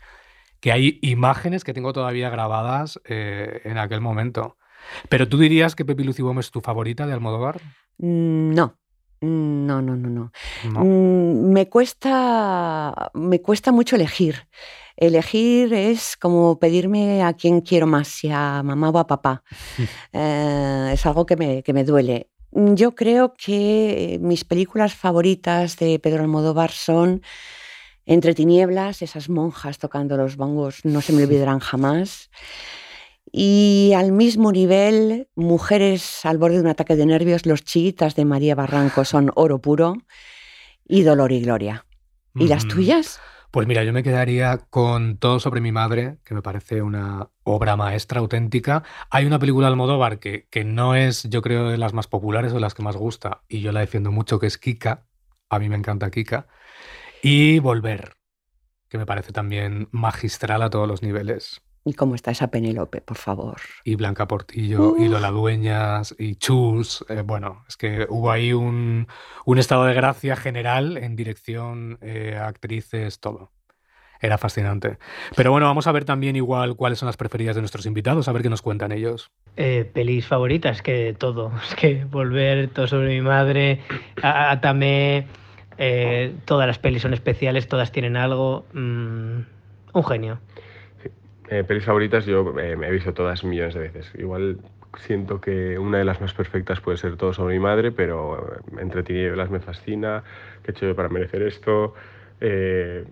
que 0.59 0.73
hay 0.73 0.99
imágenes 1.03 1.65
que 1.65 1.75
tengo 1.75 1.93
todavía 1.93 2.31
grabadas 2.31 2.99
eh, 3.05 3.61
en 3.65 3.77
aquel 3.77 4.01
momento. 4.01 4.57
Pero 5.11 5.29
tú 5.29 5.39
dirías 5.39 5.75
que 5.75 5.85
Pepi 5.85 6.03
Lucibom 6.03 6.39
es 6.39 6.51
tu 6.51 6.63
favorita 6.63 7.07
de 7.07 7.13
Almodóvar? 7.13 7.61
Mm, 7.99 8.55
no, 9.21 9.83
no, 9.83 9.97
no, 9.97 10.09
no, 10.09 10.33
no. 10.65 10.85
Mm, 10.85 11.53
me 11.53 11.69
cuesta, 11.69 13.11
me 13.15 13.41
cuesta 13.41 13.73
mucho 13.73 13.97
elegir. 13.97 14.47
Elegir 14.97 15.73
es 15.75 16.17
como 16.17 16.59
pedirme 16.59 17.23
a 17.23 17.33
quién 17.33 17.61
quiero 17.61 17.87
más, 17.87 18.09
si 18.09 18.31
a 18.31 18.63
mamá 18.63 18.91
o 18.91 18.99
a 18.99 19.07
papá. 19.07 19.43
Eh, 20.13 20.91
es 20.95 21.07
algo 21.07 21.27
que 21.27 21.37
me, 21.37 21.63
que 21.63 21.73
me 21.73 21.85
duele. 21.85 22.31
Yo 22.51 22.95
creo 22.95 23.35
que 23.35 24.19
mis 24.23 24.45
películas 24.45 24.95
favoritas 24.95 25.77
de 25.77 25.99
Pedro 25.99 26.23
Almodóvar 26.23 26.71
son 26.71 27.23
Entre 28.07 28.35
tinieblas, 28.35 29.03
esas 29.03 29.29
monjas 29.29 29.79
tocando 29.79 30.17
los 30.17 30.37
bongos 30.37 30.83
no 30.85 31.03
se 31.03 31.13
me 31.13 31.23
olvidarán 31.25 31.61
jamás. 31.61 32.31
Y 33.33 33.93
al 33.97 34.13
mismo 34.13 34.53
nivel, 34.53 35.29
Mujeres 35.35 36.25
al 36.25 36.39
borde 36.39 36.57
de 36.57 36.63
un 36.63 36.69
ataque 36.69 36.97
de 36.97 37.07
nervios, 37.07 37.47
Los 37.47 37.65
chiitas 37.65 38.15
de 38.15 38.25
María 38.25 38.55
Barranco 38.55 39.05
son 39.05 39.31
oro 39.35 39.61
puro 39.61 39.95
y 40.87 41.03
Dolor 41.03 41.33
y 41.33 41.41
Gloria. 41.41 41.85
¿Y 42.35 42.47
las 42.47 42.67
tuyas? 42.67 43.21
Pues 43.51 43.67
mira, 43.67 43.83
yo 43.83 43.93
me 43.93 44.03
quedaría 44.03 44.59
con 44.71 45.17
Todo 45.17 45.41
sobre 45.41 45.61
mi 45.61 45.73
madre, 45.73 46.19
que 46.25 46.35
me 46.35 46.43
parece 46.43 46.83
una 46.83 47.31
obra 47.45 47.77
maestra 47.77 48.21
auténtica. 48.21 48.85
Hay 49.11 49.25
una 49.25 49.39
película 49.39 49.67
de 49.67 49.73
Almodóvar 49.73 50.19
que, 50.19 50.47
que 50.51 50.65
no 50.65 50.95
es, 50.95 51.25
yo 51.25 51.43
creo, 51.43 51.69
de 51.69 51.79
las 51.79 51.95
más 51.95 52.07
populares 52.07 52.53
o 52.53 52.57
de 52.57 52.61
las 52.61 52.75
que 52.75 52.83
más 52.83 52.97
gusta, 52.97 53.43
y 53.49 53.61
yo 53.61 53.73
la 53.73 53.81
defiendo 53.81 54.13
mucho, 54.13 54.39
que 54.39 54.47
es 54.47 54.59
Kika. 54.59 55.07
A 55.49 55.59
mí 55.59 55.69
me 55.69 55.77
encanta 55.77 56.11
Kika. 56.11 56.47
Y 57.23 57.59
Volver, 57.59 58.15
que 58.89 58.99
me 58.99 59.07
parece 59.07 59.33
también 59.33 59.89
magistral 59.93 60.63
a 60.63 60.71
todos 60.71 60.87
los 60.87 61.03
niveles. 61.03 61.63
¿Y 61.89 61.95
cómo 61.95 62.15
está 62.15 62.31
esa 62.31 62.51
Penélope, 62.51 63.01
por 63.01 63.17
favor? 63.17 63.57
Y 63.83 63.95
Blanca 63.95 64.29
Portillo, 64.29 64.99
y 64.99 65.09
Lola 65.09 65.31
Dueñas, 65.31 66.15
y 66.19 66.35
Chus. 66.35 67.03
Eh, 67.09 67.23
bueno, 67.25 67.65
es 67.67 67.79
que 67.79 68.07
hubo 68.11 68.31
ahí 68.31 68.53
un, 68.53 69.07
estado 69.57 69.87
de 69.87 69.95
gracia 69.95 70.37
general 70.37 70.99
en 70.99 71.17
dirección, 71.17 71.99
eh, 72.03 72.39
actrices, 72.39 73.21
todo. 73.21 73.53
Era 74.21 74.37
fascinante. 74.37 74.99
Pero 75.35 75.51
bueno, 75.51 75.65
vamos 75.65 75.87
a 75.87 75.93
ver 75.93 76.05
también 76.05 76.37
igual 76.37 76.77
cuáles 76.77 76.99
son 76.99 77.07
las 77.07 77.17
preferidas 77.17 77.57
de 77.57 77.63
nuestros 77.63 77.87
invitados, 77.87 78.29
a 78.29 78.33
ver 78.33 78.43
qué 78.43 78.51
nos 78.51 78.61
cuentan 78.61 78.93
ellos. 78.93 79.31
Eh, 79.57 79.91
pelis 79.91 80.27
favoritas, 80.27 80.83
que 80.83 81.17
todo. 81.19 81.53
Es 81.71 81.75
que 81.75 82.05
volver 82.05 82.69
todo 82.69 82.87
sobre 82.87 83.15
mi 83.15 83.23
madre, 83.23 83.81
Atame, 84.21 85.27
Eh, 85.79 86.35
todas 86.45 86.67
las 86.67 86.79
pelis 86.79 87.01
son 87.01 87.15
especiales, 87.15 87.67
todas 87.67 87.93
tienen 87.93 88.19
algo. 88.19 88.67
Mm, 88.75 89.39
un 89.95 90.05
genio. 90.05 90.39
Eh, 91.51 91.65
pelis 91.65 91.85
favoritas 91.85 92.27
yo 92.27 92.45
me 92.53 92.73
he 92.87 92.91
visto 92.91 93.15
todas 93.15 93.43
millones 93.45 93.75
de 93.75 93.81
veces. 93.81 94.13
Igual 94.19 94.59
siento 94.99 95.41
que 95.41 95.79
una 95.79 95.99
de 95.99 96.05
las 96.05 96.21
más 96.21 96.35
perfectas 96.35 96.81
puede 96.81 96.99
ser 96.99 97.17
Todo 97.17 97.33
sobre 97.33 97.55
mi 97.55 97.61
madre, 97.61 97.91
pero 97.93 98.59
entre 98.79 99.03
tinieblas 99.03 99.51
me 99.51 99.61
fascina. 99.61 100.25
¿Qué 100.63 100.71
he 100.71 100.75
hecho 100.75 100.87
yo 100.87 100.95
para 100.97 101.09
merecer 101.09 101.43
esto? 101.43 101.95
Eh, 102.41 103.05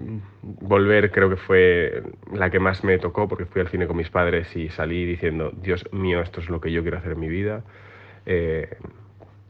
volver 0.43 1.11
creo 1.11 1.31
que 1.31 1.37
fue 1.37 2.03
la 2.33 2.51
que 2.51 2.61
más 2.61 2.85
me 2.85 2.99
tocó 2.99 3.27
porque 3.29 3.47
fui 3.47 3.61
al 3.63 3.69
cine 3.69 3.87
con 3.87 3.97
mis 3.97 4.11
padres 4.11 4.55
y 4.57 4.69
salí 4.69 5.05
diciendo, 5.07 5.51
Dios 5.57 5.91
mío, 5.93 6.21
esto 6.21 6.41
es 6.41 6.49
lo 6.51 6.61
que 6.61 6.71
yo 6.73 6.83
quiero 6.83 6.99
hacer 6.99 7.13
en 7.13 7.21
mi 7.21 7.29
vida. 7.29 7.65
Eh, 8.27 8.77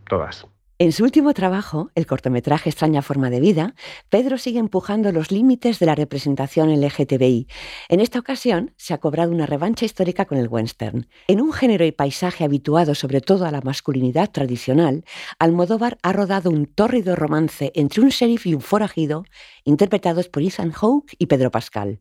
todas. 0.09 0.47
En 0.79 0.93
su 0.93 1.05
último 1.05 1.33
trabajo, 1.33 1.91
el 1.95 2.07
cortometraje 2.07 2.69
Extraña 2.69 3.01
Forma 3.01 3.31
de 3.31 3.41
Vida, 3.41 3.75
Pedro 4.11 4.37
sigue 4.37 4.59
empujando 4.59 5.11
los 5.11 5.31
límites 5.31 5.79
de 5.79 5.87
la 5.87 5.95
representación 5.95 6.69
LGTBI. 6.69 7.49
En 7.89 8.01
esta 8.01 8.19
ocasión, 8.19 8.75
se 8.77 8.93
ha 8.93 8.99
cobrado 8.99 9.33
una 9.33 9.47
revancha 9.47 9.87
histórica 9.87 10.27
con 10.27 10.37
el 10.37 10.49
western. 10.49 11.09
En 11.29 11.41
un 11.41 11.55
género 11.55 11.87
y 11.87 11.93
paisaje 11.93 12.45
habituado 12.45 12.95
sobre 12.95 13.23
todo 13.23 13.47
a 13.47 13.51
la 13.51 13.63
masculinidad 13.63 14.31
tradicional, 14.31 15.07
Almodóvar 15.39 15.97
ha 16.03 16.13
rodado 16.13 16.51
un 16.51 16.67
tórrido 16.67 17.17
romance 17.17 17.73
entre 17.75 18.03
un 18.03 18.11
sheriff 18.11 18.45
y 18.45 18.53
un 18.53 18.61
forajido, 18.61 19.25
interpretados 19.65 20.29
por 20.29 20.43
Ethan 20.43 20.73
Hawke 20.73 21.17
y 21.19 21.25
Pedro 21.25 21.51
Pascal. 21.51 22.01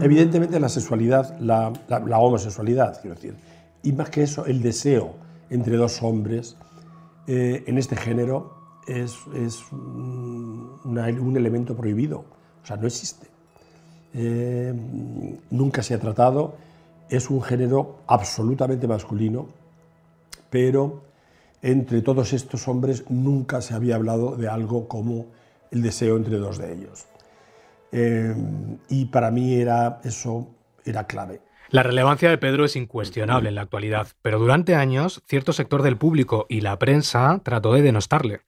Evidentemente 0.00 0.58
la 0.58 0.70
sexualidad, 0.70 1.38
la, 1.38 1.70
homosexualidad, 2.18 2.98
quiero 3.02 3.14
decir, 3.14 3.34
y 3.82 3.92
más 3.92 4.08
que 4.08 4.22
eso, 4.22 4.46
el 4.46 4.62
deseo 4.62 5.25
entre 5.50 5.76
dos 5.76 6.02
hombres 6.02 6.56
eh, 7.26 7.64
en 7.66 7.78
este 7.78 7.96
género 7.96 8.54
es, 8.86 9.18
un 9.72 11.34
elemento 11.36 11.76
prohibido, 11.76 12.24
o 12.62 12.66
sea, 12.66 12.76
no 12.76 12.86
existe. 12.86 13.26
Eh, 14.14 14.72
nunca 15.50 15.82
se 15.82 15.94
ha 15.94 15.98
tratado, 15.98 16.54
es 17.10 17.28
un 17.28 17.42
género 17.42 17.98
absolutamente 18.06 18.86
masculino, 18.86 19.48
pero 20.50 21.02
entre 21.62 22.00
todos 22.02 22.32
estos 22.32 22.68
hombres 22.68 23.04
nunca 23.10 23.60
se 23.60 23.74
había 23.74 23.96
hablado 23.96 24.36
de 24.36 24.48
algo 24.48 24.88
como 24.88 25.26
el 25.70 25.82
deseo 25.82 26.16
entre 26.16 26.38
dos 26.38 26.58
de 26.58 26.72
ellos. 26.72 27.06
Eh, 27.92 28.34
y 28.88 29.06
para 29.06 29.30
mí 29.30 29.54
era, 29.54 30.00
eso 30.04 30.48
era 30.84 31.06
clave. 31.06 31.40
La 31.70 31.82
relevancia 31.82 32.30
de 32.30 32.38
Pedro 32.38 32.64
es 32.64 32.76
incuestionable 32.76 33.48
en 33.48 33.56
la 33.56 33.62
actualidad, 33.62 34.08
pero 34.22 34.38
durante 34.38 34.76
años 34.76 35.22
cierto 35.26 35.52
sector 35.52 35.82
del 35.82 35.96
público 35.96 36.46
y 36.48 36.60
la 36.60 36.78
prensa 36.78 37.40
trató 37.42 37.72
de 37.72 37.82
denostarle. 37.82 38.40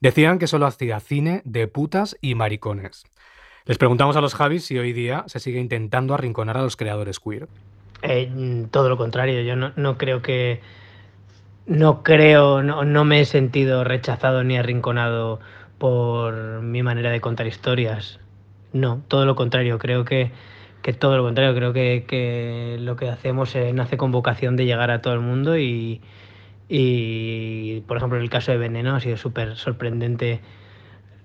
Decían 0.00 0.38
que 0.38 0.46
solo 0.46 0.66
hacía 0.66 1.00
cine 1.00 1.42
de 1.44 1.66
putas 1.66 2.16
y 2.20 2.34
maricones. 2.34 3.04
Les 3.66 3.76
preguntamos 3.76 4.16
a 4.16 4.20
los 4.20 4.34
Javis 4.34 4.64
si 4.64 4.78
hoy 4.78 4.92
día 4.92 5.24
se 5.26 5.40
sigue 5.40 5.60
intentando 5.60 6.14
arrinconar 6.14 6.56
a 6.56 6.62
los 6.62 6.76
creadores 6.76 7.18
queer. 7.18 7.48
Eh, 8.02 8.66
todo 8.70 8.88
lo 8.88 8.96
contrario, 8.96 9.42
yo 9.42 9.56
no, 9.56 9.98
creo 9.98 10.22
que. 10.22 10.60
No 11.66 12.02
creo, 12.02 12.62
no, 12.62 12.84
no 12.84 13.04
me 13.04 13.20
he 13.20 13.24
sentido 13.24 13.84
rechazado 13.84 14.42
ni 14.42 14.56
arrinconado 14.56 15.40
por 15.78 16.62
mi 16.62 16.82
manera 16.82 17.10
de 17.10 17.20
contar 17.20 17.46
historias. 17.46 18.18
No, 18.72 19.02
todo 19.08 19.26
lo 19.26 19.36
contrario, 19.36 19.78
creo 19.78 20.04
que 20.04 20.32
todo 20.98 21.16
lo 21.16 21.24
contrario, 21.24 21.54
creo 21.54 21.72
que, 21.72 22.76
lo 22.80 22.96
que 22.96 23.08
hacemos 23.08 23.54
nace 23.74 23.96
con 23.96 24.10
vocación 24.12 24.56
de 24.56 24.64
llegar 24.64 24.90
a 24.90 25.00
todo 25.00 25.14
el 25.14 25.20
mundo 25.20 25.58
y, 25.58 26.00
y 26.68 27.80
por 27.82 27.96
ejemplo, 27.96 28.18
en 28.18 28.24
el 28.24 28.30
caso 28.30 28.52
de 28.52 28.58
Veneno 28.58 28.94
ha 28.94 29.00
sido 29.00 29.16
súper 29.16 29.56
sorprendente 29.56 30.40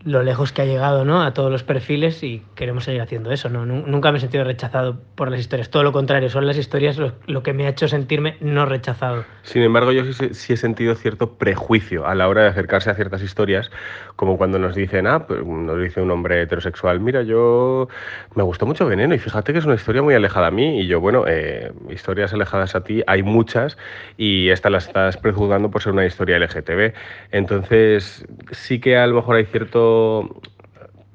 lo 0.05 0.21
lejos 0.21 0.53
que 0.53 0.61
ha 0.61 0.65
llegado 0.65 1.03
¿no? 1.03 1.23
a 1.23 1.33
todos 1.33 1.51
los 1.51 1.63
perfiles 1.63 2.21
y 2.21 2.43
queremos 2.53 2.83
seguir 2.83 3.01
haciendo 3.01 3.31
eso. 3.31 3.49
Nunca 3.49 4.11
me 4.11 4.19
he 4.19 4.21
sentido 4.21 4.43
rechazado 4.43 4.99
por 5.15 5.31
las 5.31 5.39
historias, 5.39 5.71
todo 5.71 5.81
lo 5.81 5.91
contrario, 5.91 6.29
son 6.29 6.45
las 6.45 6.57
historias 6.57 6.97
lo, 6.97 7.43
que 7.43 7.53
me 7.53 7.65
ha 7.65 7.69
hecho 7.69 7.87
sentirme 7.87 8.37
no 8.39 8.67
rechazado. 8.67 9.25
Sin 9.41 9.63
embargo, 9.63 9.91
yo 9.91 10.03
sí, 10.13 10.53
he 10.53 10.57
sentido 10.57 10.93
cierto 10.93 11.33
prejuicio 11.33 12.05
a 12.05 12.13
la 12.13 12.27
hora 12.27 12.43
de 12.43 12.49
acercarse 12.49 12.91
a 12.91 12.93
ciertas 12.93 13.23
historias, 13.23 13.71
como 14.15 14.37
cuando 14.37 14.59
nos 14.59 14.75
dicen, 14.75 15.07
ah, 15.07 15.25
pues 15.25 15.43
nos 15.43 15.81
dice 15.81 16.01
un 16.01 16.11
hombre 16.11 16.43
heterosexual, 16.43 16.99
mira, 16.99 17.23
yo 17.23 17.89
me 18.35 18.43
gustó 18.43 18.67
mucho 18.67 18.85
Veneno 18.85 19.15
y 19.15 19.19
fíjate 19.19 19.53
que 19.53 19.59
es 19.59 19.65
una 19.65 19.75
historia 19.75 20.03
muy 20.03 20.13
alejada 20.13 20.47
a 20.47 20.51
mí 20.51 20.81
y 20.81 20.87
yo, 20.87 21.01
bueno, 21.01 21.25
eh, 21.27 21.71
historias 21.89 22.31
alejadas 22.31 22.75
a 22.75 22.83
ti 22.83 23.01
hay 23.07 23.23
muchas 23.23 23.75
y 24.17 24.49
esta 24.49 24.69
la 24.69 24.77
estás 24.77 25.17
prejuzgando 25.17 25.71
por 25.71 25.81
ser 25.81 25.93
una 25.93 26.05
historia 26.05 26.37
LGTB. 26.37 26.93
Entonces, 27.31 28.27
sí 28.51 28.79
que 28.79 28.97
a 28.97 29.07
lo 29.07 29.15
mejor 29.15 29.37
hay 29.37 29.45
cierto 29.45 29.94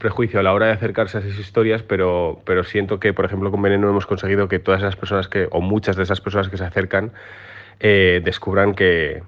prejuicio 0.00 0.40
a 0.40 0.42
la 0.42 0.52
hora 0.52 0.66
de 0.66 0.72
acercarse 0.72 1.18
a 1.18 1.20
esas 1.20 1.38
historias, 1.38 1.82
pero, 1.82 2.40
pero 2.44 2.64
siento 2.64 2.98
que, 2.98 3.12
por 3.12 3.24
ejemplo, 3.24 3.50
con 3.50 3.62
Veneno 3.62 3.88
hemos 3.88 4.06
conseguido 4.06 4.48
que 4.48 4.58
todas 4.58 4.80
esas 4.80 4.96
personas 4.96 5.28
que, 5.28 5.48
o 5.52 5.60
muchas 5.60 5.94
de 5.94 6.02
esas 6.02 6.20
personas 6.20 6.48
que 6.48 6.56
se 6.56 6.64
acercan, 6.64 7.12
eh, 7.78 8.20
descubran 8.24 8.74
que, 8.74 9.22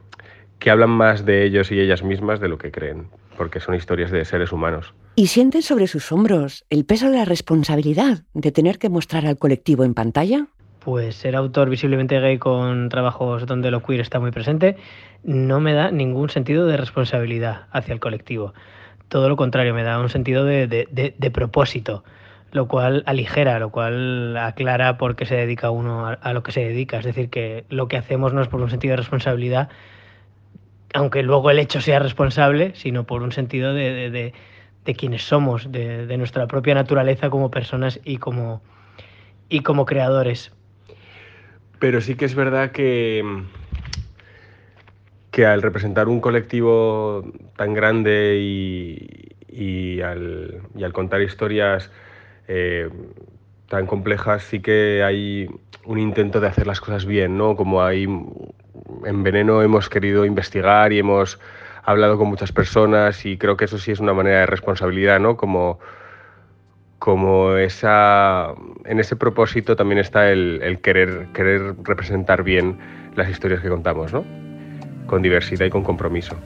que 0.59 0.71
hablan 0.71 0.91
más 0.91 1.25
de 1.25 1.45
ellos 1.45 1.71
y 1.71 1.79
ellas 1.79 2.03
mismas 2.03 2.41
de 2.41 2.49
lo 2.49 2.59
que 2.59 2.71
creen, 2.71 3.09
porque 3.37 3.61
son 3.61 3.75
historias 3.75 4.11
de 4.11 4.25
seres 4.25 4.51
humanos. 4.51 4.95
Y 5.15 5.27
sienten 5.27 5.63
sobre 5.63 5.87
sus 5.87 6.11
hombros 6.11 6.65
el 6.71 6.85
peso 6.85 7.11
de 7.11 7.19
la 7.19 7.25
responsabilidad 7.27 8.23
de 8.33 8.51
tener 8.51 8.79
que 8.79 8.89
mostrar 8.89 9.27
al 9.27 9.37
colectivo 9.37 9.85
en 9.85 9.95
pantalla. 9.95 10.47
Pues 10.79 11.17
ser 11.17 11.37
autor 11.37 11.69
visiblemente 11.69 12.19
gay 12.19 12.39
con 12.39 12.89
trabajos 12.89 13.47
donde 13.47 13.71
lo 13.71 13.83
queer 13.83 14.01
está 14.01 14.19
muy 14.19 14.31
presente 14.31 14.77
no 15.23 15.61
me 15.61 15.75
da 15.75 15.91
ningún 15.91 16.31
sentido 16.31 16.67
de 16.67 16.77
responsabilidad 16.77 17.67
hacia 17.71 17.93
el 17.93 18.01
colectivo 18.01 18.55
todo 19.13 19.29
lo 19.29 19.37
contrario, 19.37 19.75
me 19.75 19.83
da 19.83 20.01
un 20.01 20.09
sentido 20.09 20.47
de, 20.47 21.31
propósito, 21.35 22.03
lo 22.51 22.67
cual 22.67 23.03
aligera, 23.05 23.59
lo 23.59 23.69
cual 23.69 24.35
aclara 24.39 24.97
por 24.97 25.17
qué 25.17 25.27
se 25.27 25.35
dedica 25.35 25.69
uno 25.69 26.07
a, 26.19 26.33
lo 26.33 26.43
que 26.43 26.51
se 26.51 26.61
dedica. 26.61 26.99
Es 26.99 27.05
decir, 27.05 27.29
que 27.29 27.67
lo 27.69 27.89
que 27.89 27.99
hacemos 27.99 28.33
no 28.33 28.41
es 28.41 28.49
por 28.49 28.63
un 28.63 28.71
sentido 28.71 28.93
de 28.93 28.97
responsabilidad, 28.97 29.69
aunque 30.95 31.23
luego 31.23 31.51
el 31.51 31.59
hecho 31.59 31.83
sea 31.83 31.99
responsable, 31.99 32.73
sino 32.75 33.05
por 33.05 33.23
un 33.23 33.33
sentido 33.33 33.75
de, 33.75 34.33
quienes 34.97 35.25
somos, 35.25 35.71
de, 35.71 36.17
nuestra 36.17 36.47
propia 36.47 36.75
naturaleza 36.75 37.29
como 37.29 37.51
personas 37.51 38.01
y 38.05 38.17
como, 38.17 38.63
creadores. 39.85 40.53
Pero 41.79 42.01
sí 42.01 42.15
que 42.15 42.25
es 42.25 42.35
verdad 42.35 42.73
que 42.73 43.45
que 45.33 45.47
al 45.47 45.63
representar 45.63 46.09
un 46.09 46.21
colectivo 46.21 47.25
tan 47.57 47.73
grande 47.75 48.39
y, 48.39 50.01
al, 50.03 50.93
contar 50.93 51.23
historias 51.23 51.91
eh, 52.49 52.89
tan 53.69 53.87
complejas, 53.87 54.45
sí 54.45 54.61
que 54.61 55.03
hay 55.03 55.49
un 55.87 55.99
intento 55.99 56.39
de 56.39 56.49
hacer 56.49 56.67
las 56.67 56.81
cosas 56.81 57.07
bien, 57.07 57.39
¿no? 57.39 57.57
Como 57.57 57.83
hay 57.83 58.05
en 58.05 59.23
Veneno 59.23 59.63
hemos 59.63 59.89
querido 59.89 60.27
investigar 60.27 60.93
y 60.93 60.99
hemos 60.99 61.41
hablado 61.83 62.19
con 62.19 62.29
muchas 62.29 62.53
personas 62.53 63.25
y 63.25 63.39
creo 63.39 63.57
que 63.57 63.65
eso 63.65 63.79
sí 63.79 63.91
es 63.91 64.01
una 64.01 64.13
manera 64.13 64.41
de 64.41 64.47
responsabilidad, 64.47 65.19
¿no? 65.19 65.39
Como, 65.39 65.81
como 66.99 67.57
esa, 67.57 68.53
en 68.85 69.01
ese 69.01 69.17
propósito 69.17 69.77
también 69.77 69.99
está 69.99 70.31
el, 70.31 70.61
el 70.63 70.81
querer, 70.83 71.29
querer 71.33 71.75
representar 71.83 72.43
bien 72.43 72.79
las 73.17 73.31
historias 73.31 73.63
que 73.63 73.71
contamos, 73.71 74.13
¿no? 74.13 74.52
Con 75.07 75.23
diversidad 75.23 75.67
y 75.67 75.71
con 75.71 75.83
compromiso. 75.83 76.37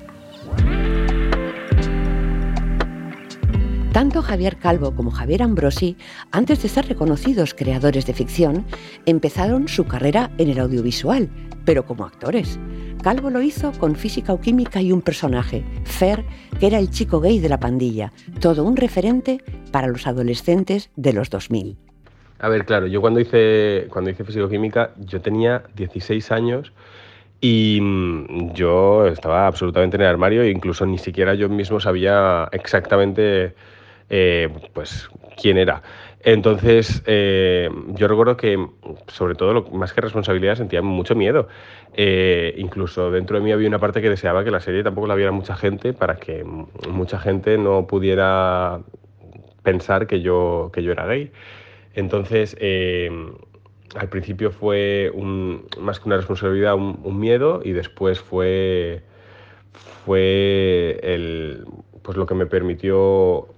Tanto 3.97 4.21
Javier 4.21 4.59
Calvo 4.59 4.95
como 4.95 5.11
Javier 5.11 5.43
Ambrosi, 5.43 5.97
antes 6.31 6.63
de 6.63 6.69
ser 6.69 6.87
reconocidos 6.87 7.55
creadores 7.55 8.05
de 8.05 8.13
ficción, 8.13 8.67
empezaron 9.07 9.69
su 9.69 9.87
carrera 9.87 10.31
en 10.37 10.51
el 10.51 10.59
audiovisual, 10.59 11.31
pero 11.65 11.87
como 11.87 12.05
actores. 12.05 12.61
Calvo 13.03 13.31
lo 13.31 13.41
hizo 13.41 13.73
con 13.73 13.97
física 13.97 14.35
o 14.35 14.41
química 14.41 14.83
y 14.83 14.93
un 14.93 15.01
personaje, 15.01 15.65
Fer, 15.85 16.27
que 16.61 16.67
era 16.67 16.79
el 16.79 16.91
chico 16.91 17.21
gay 17.21 17.39
de 17.39 17.49
la 17.49 17.59
pandilla, 17.59 18.13
todo 18.39 18.65
un 18.65 18.77
referente 18.77 19.43
para 19.73 19.87
los 19.87 20.07
adolescentes 20.07 20.91
de 20.97 21.15
los 21.15 21.31
2000. 21.31 21.79
A 22.39 22.49
ver, 22.51 22.67
claro, 22.67 22.87
yo 22.87 23.01
cuando 23.01 23.19
hice, 23.19 23.87
cuando 23.89 24.11
hice 24.11 24.25
físico-química, 24.25 24.91
yo 24.99 25.23
tenía 25.23 25.63
16 25.75 26.33
años 26.33 26.73
y 27.41 27.79
mm, 27.81 28.55
yo 28.55 29.07
estaba 29.07 29.47
absolutamente 29.47 29.97
en 29.97 30.03
el 30.03 30.09
armario 30.09 30.43
e 30.43 30.51
incluso 30.51 30.87
ni 30.87 30.99
siquiera 30.99 31.35
yo 31.35 31.49
mismo 31.49 31.81
sabía 31.81 32.49
exactamente 32.53 33.55
eh, 34.09 34.49
pues, 34.73 35.09
quién 35.41 35.59
era. 35.59 35.83
Entonces, 36.21 37.03
eh, 37.07 37.71
yo 37.95 38.09
recuerdo 38.09 38.37
que, 38.37 38.59
sobre 39.09 39.35
todo, 39.35 39.53
lo, 39.53 39.63
más 39.71 39.93
que 39.93 40.01
responsabilidad, 40.01 40.57
sentía 40.57 40.83
mucho 40.83 41.15
miedo. 41.15 41.49
Eh, 41.95 42.55
incluso 42.59 43.11
dentro 43.11 43.39
de 43.39 43.45
mí 43.45 43.53
había 43.53 43.69
una 43.69 43.79
parte 43.79 44.03
que 44.03 44.11
deseaba 44.11 44.43
que 44.45 44.51
la 44.51 44.61
serie 44.61 44.83
tampoco 44.83 45.07
la 45.07 45.15
viera 45.15 45.31
mucha 45.31 45.57
gente 45.57 45.93
para 45.93 46.17
que 46.17 46.45
mucha 46.45 47.19
gente 47.19 47.59
no 47.59 47.87
pudiera 47.87 48.81
pensar 49.63 50.07
que 50.07 50.21
yo, 50.21 50.71
que 50.73 50.83
yo 50.83 50.93
era 50.93 51.07
gay. 51.07 51.31
Entonces, 51.95 52.57
al 53.99 54.09
principio 54.09 54.51
fue 54.51 55.13
más 55.79 56.01
que 56.01 56.09
una 56.09 56.17
responsabilidad, 56.17 56.75
un, 56.75 57.19
miedo 57.19 57.61
y 57.65 57.73
después 57.73 58.21
fue, 58.21 59.03
fue 60.05 61.01
el, 61.03 61.65
pues 62.03 62.17
lo 62.17 62.27
que 62.27 62.35
me 62.35 62.47
permitió 62.47 63.49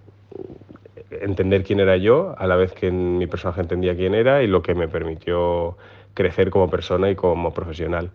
entender 1.11 1.64
quién 1.64 1.80
era 1.80 1.97
yo, 1.97 2.35
a 2.38 2.47
la 2.47 2.57
vez 2.57 2.73
que 2.73 2.90
mi 2.90 3.26
personaje 3.26 3.62
entendía 3.62 3.97
quién 3.97 4.14
era 4.14 4.42
y 4.42 4.47
lo 4.47 4.62
que 4.62 4.75
me 4.75 4.88
permitió 4.88 5.76
crecer 6.14 6.50
como 6.50 6.68
persona 6.71 7.11
y 7.11 7.16
como 7.16 7.52
profesional. 7.52 8.11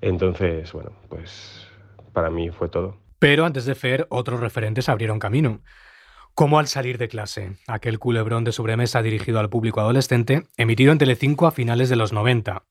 Entonces, 0.00 0.72
bueno, 0.72 0.92
pues 1.08 1.66
para 2.12 2.30
mí 2.30 2.50
fue 2.50 2.68
todo. 2.68 2.96
Pero 3.18 3.44
antes 3.44 3.64
de 3.64 3.74
Fer, 3.74 4.06
otros 4.10 4.40
referentes 4.40 4.88
abrieron 4.88 5.18
camino. 5.18 5.60
Como 6.38 6.60
al 6.60 6.68
salir 6.68 6.98
de 6.98 7.08
clase, 7.08 7.56
aquel 7.66 7.98
culebrón 7.98 8.44
de 8.44 8.52
sobremesa 8.52 9.02
dirigido 9.02 9.40
al 9.40 9.50
público 9.50 9.80
adolescente, 9.80 10.44
emitido 10.56 10.92
en 10.92 10.98
Telecinco 10.98 11.48
a 11.48 11.50
finales 11.50 11.88
de 11.88 11.96
los 11.96 12.12
90. 12.12 12.62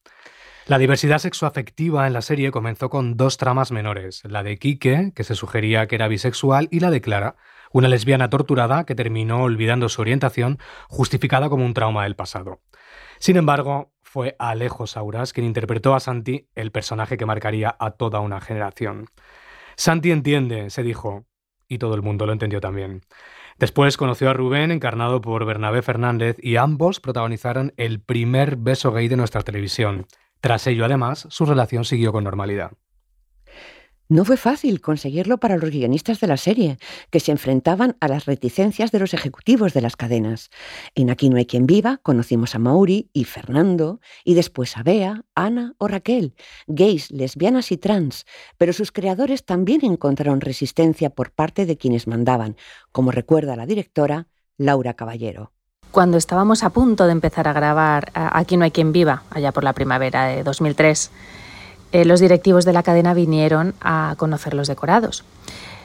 La 0.64 0.78
diversidad 0.78 1.18
sexoafectiva 1.18 2.06
en 2.06 2.14
la 2.14 2.22
serie 2.22 2.50
comenzó 2.50 2.88
con 2.88 3.18
dos 3.18 3.36
tramas 3.36 3.70
menores, 3.70 4.22
la 4.24 4.42
de 4.42 4.56
Quique, 4.56 5.12
que 5.14 5.22
se 5.22 5.34
sugería 5.34 5.86
que 5.86 5.96
era 5.96 6.08
bisexual, 6.08 6.68
y 6.70 6.80
la 6.80 6.90
de 6.90 7.02
Clara, 7.02 7.36
una 7.70 7.88
lesbiana 7.88 8.30
torturada 8.30 8.84
que 8.86 8.94
terminó 8.94 9.42
olvidando 9.42 9.90
su 9.90 10.00
orientación, 10.00 10.58
justificada 10.88 11.50
como 11.50 11.66
un 11.66 11.74
trauma 11.74 12.04
del 12.04 12.16
pasado. 12.16 12.62
Sin 13.18 13.36
embargo, 13.36 13.92
fue 14.00 14.34
Alejo 14.38 14.86
Sauras 14.86 15.34
quien 15.34 15.46
interpretó 15.46 15.94
a 15.94 16.00
Santi, 16.00 16.48
el 16.54 16.72
personaje 16.72 17.18
que 17.18 17.26
marcaría 17.26 17.76
a 17.78 17.90
toda 17.90 18.20
una 18.20 18.40
generación. 18.40 19.08
Santi 19.76 20.10
entiende, 20.10 20.70
se 20.70 20.82
dijo, 20.82 21.26
y 21.68 21.76
todo 21.76 21.94
el 21.94 22.02
mundo 22.02 22.24
lo 22.24 22.32
entendió 22.32 22.62
también. 22.62 23.02
Después 23.58 23.96
conoció 23.96 24.30
a 24.30 24.34
Rubén, 24.34 24.70
encarnado 24.70 25.20
por 25.20 25.44
Bernabé 25.44 25.82
Fernández, 25.82 26.36
y 26.40 26.56
ambos 26.56 27.00
protagonizaron 27.00 27.72
el 27.76 28.00
primer 28.00 28.56
beso 28.56 28.92
gay 28.92 29.08
de 29.08 29.16
nuestra 29.16 29.42
televisión. 29.42 30.06
Tras 30.40 30.68
ello, 30.68 30.84
además, 30.84 31.26
su 31.30 31.44
relación 31.44 31.84
siguió 31.84 32.12
con 32.12 32.22
normalidad. 32.22 32.72
No 34.10 34.24
fue 34.24 34.38
fácil 34.38 34.80
conseguirlo 34.80 35.36
para 35.36 35.58
los 35.58 35.68
guionistas 35.68 36.18
de 36.18 36.26
la 36.26 36.38
serie, 36.38 36.78
que 37.10 37.20
se 37.20 37.30
enfrentaban 37.30 37.98
a 38.00 38.08
las 38.08 38.24
reticencias 38.24 38.90
de 38.90 39.00
los 39.00 39.12
ejecutivos 39.12 39.74
de 39.74 39.82
las 39.82 39.96
cadenas. 39.96 40.48
En 40.94 41.10
Aquí 41.10 41.28
no 41.28 41.36
hay 41.36 41.44
quien 41.44 41.66
viva 41.66 41.98
conocimos 41.98 42.54
a 42.54 42.58
Mauri 42.58 43.10
y 43.12 43.24
Fernando, 43.24 44.00
y 44.24 44.32
después 44.32 44.78
a 44.78 44.82
Bea, 44.82 45.24
Ana 45.34 45.74
o 45.76 45.88
Raquel, 45.88 46.34
gays, 46.66 47.10
lesbianas 47.10 47.70
y 47.70 47.76
trans, 47.76 48.24
pero 48.56 48.72
sus 48.72 48.92
creadores 48.92 49.44
también 49.44 49.84
encontraron 49.84 50.40
resistencia 50.40 51.10
por 51.10 51.30
parte 51.30 51.66
de 51.66 51.76
quienes 51.76 52.06
mandaban, 52.06 52.56
como 52.92 53.10
recuerda 53.10 53.56
la 53.56 53.66
directora 53.66 54.28
Laura 54.56 54.94
Caballero. 54.94 55.52
Cuando 55.90 56.16
estábamos 56.16 56.62
a 56.64 56.70
punto 56.70 57.04
de 57.04 57.12
empezar 57.12 57.46
a 57.46 57.52
grabar 57.52 58.10
eh, 58.14 58.20
Aquí 58.32 58.56
no 58.56 58.64
hay 58.64 58.70
quien 58.70 58.92
viva, 58.92 59.24
allá 59.30 59.52
por 59.52 59.64
la 59.64 59.74
primavera 59.74 60.26
de 60.26 60.42
2003, 60.44 61.10
eh, 61.92 62.04
los 62.04 62.20
directivos 62.20 62.64
de 62.64 62.72
la 62.72 62.82
cadena 62.82 63.14
vinieron 63.14 63.74
a 63.80 64.14
conocer 64.16 64.54
los 64.54 64.68
decorados. 64.68 65.24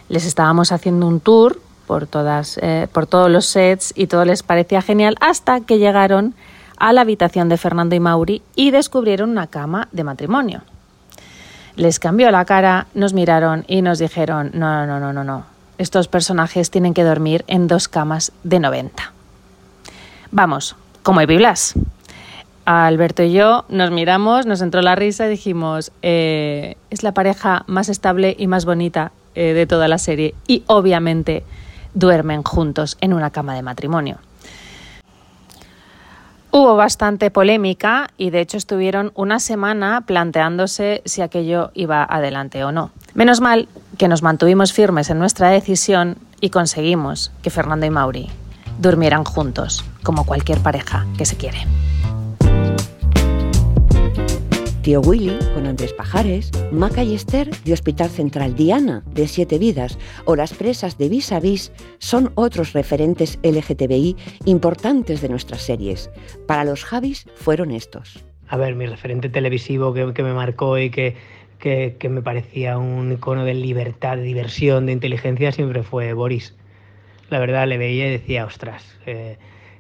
Les 0.09 0.25
estábamos 0.25 0.71
haciendo 0.71 1.07
un 1.07 1.19
tour 1.19 1.59
por, 1.87 2.07
todas, 2.07 2.59
eh, 2.61 2.87
por 2.91 3.07
todos 3.07 3.29
los 3.29 3.45
sets 3.45 3.93
y 3.95 4.07
todo 4.07 4.25
les 4.25 4.43
parecía 4.43 4.81
genial 4.81 5.15
hasta 5.21 5.61
que 5.61 5.79
llegaron 5.79 6.35
a 6.77 6.93
la 6.93 7.01
habitación 7.01 7.49
de 7.49 7.57
Fernando 7.57 7.95
y 7.95 7.99
Mauri 7.99 8.41
y 8.55 8.71
descubrieron 8.71 9.29
una 9.29 9.47
cama 9.47 9.87
de 9.91 10.03
matrimonio. 10.03 10.61
Les 11.75 11.99
cambió 11.99 12.29
la 12.31 12.45
cara, 12.45 12.87
nos 12.93 13.13
miraron 13.13 13.63
y 13.67 13.81
nos 13.81 13.99
dijeron, 13.99 14.51
no, 14.53 14.85
no, 14.85 14.99
no, 14.99 15.13
no, 15.13 15.23
no, 15.23 15.45
estos 15.77 16.07
personajes 16.07 16.69
tienen 16.69 16.93
que 16.93 17.03
dormir 17.03 17.43
en 17.47 17.67
dos 17.67 17.87
camas 17.87 18.31
de 18.43 18.59
90. 18.59 19.11
Vamos, 20.31 20.75
como 21.01 21.21
Epi 21.21 21.37
Blas. 21.37 21.73
Alberto 22.65 23.23
y 23.23 23.33
yo 23.33 23.65
nos 23.69 23.91
miramos, 23.91 24.45
nos 24.45 24.61
entró 24.61 24.81
la 24.81 24.95
risa 24.95 25.27
y 25.27 25.31
dijimos, 25.31 25.91
eh, 26.01 26.77
es 26.89 27.03
la 27.03 27.13
pareja 27.13 27.63
más 27.67 27.89
estable 27.89 28.35
y 28.37 28.47
más 28.47 28.65
bonita 28.65 29.11
eh, 29.35 29.53
de 29.53 29.65
toda 29.65 29.87
la 29.87 29.97
serie 29.97 30.33
y 30.47 30.63
obviamente 30.67 31.43
duermen 31.93 32.43
juntos 32.43 32.97
en 33.01 33.13
una 33.13 33.31
cama 33.31 33.55
de 33.55 33.63
matrimonio. 33.63 34.17
Hubo 36.51 36.75
bastante 36.75 37.31
polémica 37.31 38.11
y 38.15 38.29
de 38.29 38.39
hecho 38.39 38.57
estuvieron 38.57 39.11
una 39.15 39.39
semana 39.39 40.01
planteándose 40.05 41.01
si 41.03 41.21
aquello 41.23 41.71
iba 41.73 42.03
adelante 42.03 42.63
o 42.63 42.71
no. 42.71 42.91
Menos 43.15 43.41
mal 43.41 43.67
que 43.97 44.07
nos 44.07 44.21
mantuvimos 44.21 44.71
firmes 44.71 45.09
en 45.09 45.17
nuestra 45.17 45.49
decisión 45.49 46.17
y 46.41 46.51
conseguimos 46.51 47.31
que 47.41 47.49
Fernando 47.49 47.87
y 47.87 47.89
Mauri 47.89 48.29
durmieran 48.79 49.23
juntos, 49.23 49.83
como 50.03 50.25
cualquier 50.25 50.59
pareja 50.59 51.07
que 51.17 51.25
se 51.25 51.37
quiere. 51.37 51.65
Tío 54.83 54.99
Willy 54.99 55.31
con 55.53 55.65
Andrés 55.65 55.93
Pajares, 55.93 56.51
Maca 56.73 57.03
y 57.03 57.15
Esther 57.15 57.49
de 57.49 57.71
Hospital 57.71 58.09
Central, 58.09 58.53
Diana 58.53 59.01
de 59.13 59.29
Siete 59.29 59.57
Vidas 59.57 59.97
o 60.25 60.35
las 60.35 60.53
presas 60.53 60.97
de 60.97 61.07
Vis 61.07 61.31
a 61.31 61.39
Vis 61.39 61.71
son 61.99 62.33
otros 62.35 62.73
referentes 62.73 63.39
LGTBI 63.43 64.17
importantes 64.43 65.21
de 65.21 65.29
nuestras 65.29 65.61
series. 65.61 66.11
Para 66.47 66.65
los 66.65 66.83
Javis 66.83 67.25
fueron 67.35 67.71
estos. 67.71 68.25
A 68.49 68.57
ver, 68.57 68.75
mi 68.75 68.85
referente 68.85 69.29
televisivo 69.29 69.93
que, 69.93 70.21
me 70.21 70.33
marcó 70.33 70.77
y 70.77 70.89
que, 70.89 71.15
que, 71.59 72.09
me 72.09 72.21
parecía 72.21 72.77
un 72.77 73.13
icono 73.13 73.45
de 73.45 73.53
libertad, 73.53 74.17
de 74.17 74.23
diversión, 74.23 74.87
de 74.87 74.91
inteligencia 74.91 75.53
siempre 75.53 75.83
fue 75.83 76.11
Boris. 76.11 76.55
La 77.29 77.39
verdad, 77.39 77.69
le 77.69 77.77
veía 77.77 78.09
y 78.09 78.11
decía, 78.11 78.45
ostras, 78.45 78.83
eh, 79.05 79.37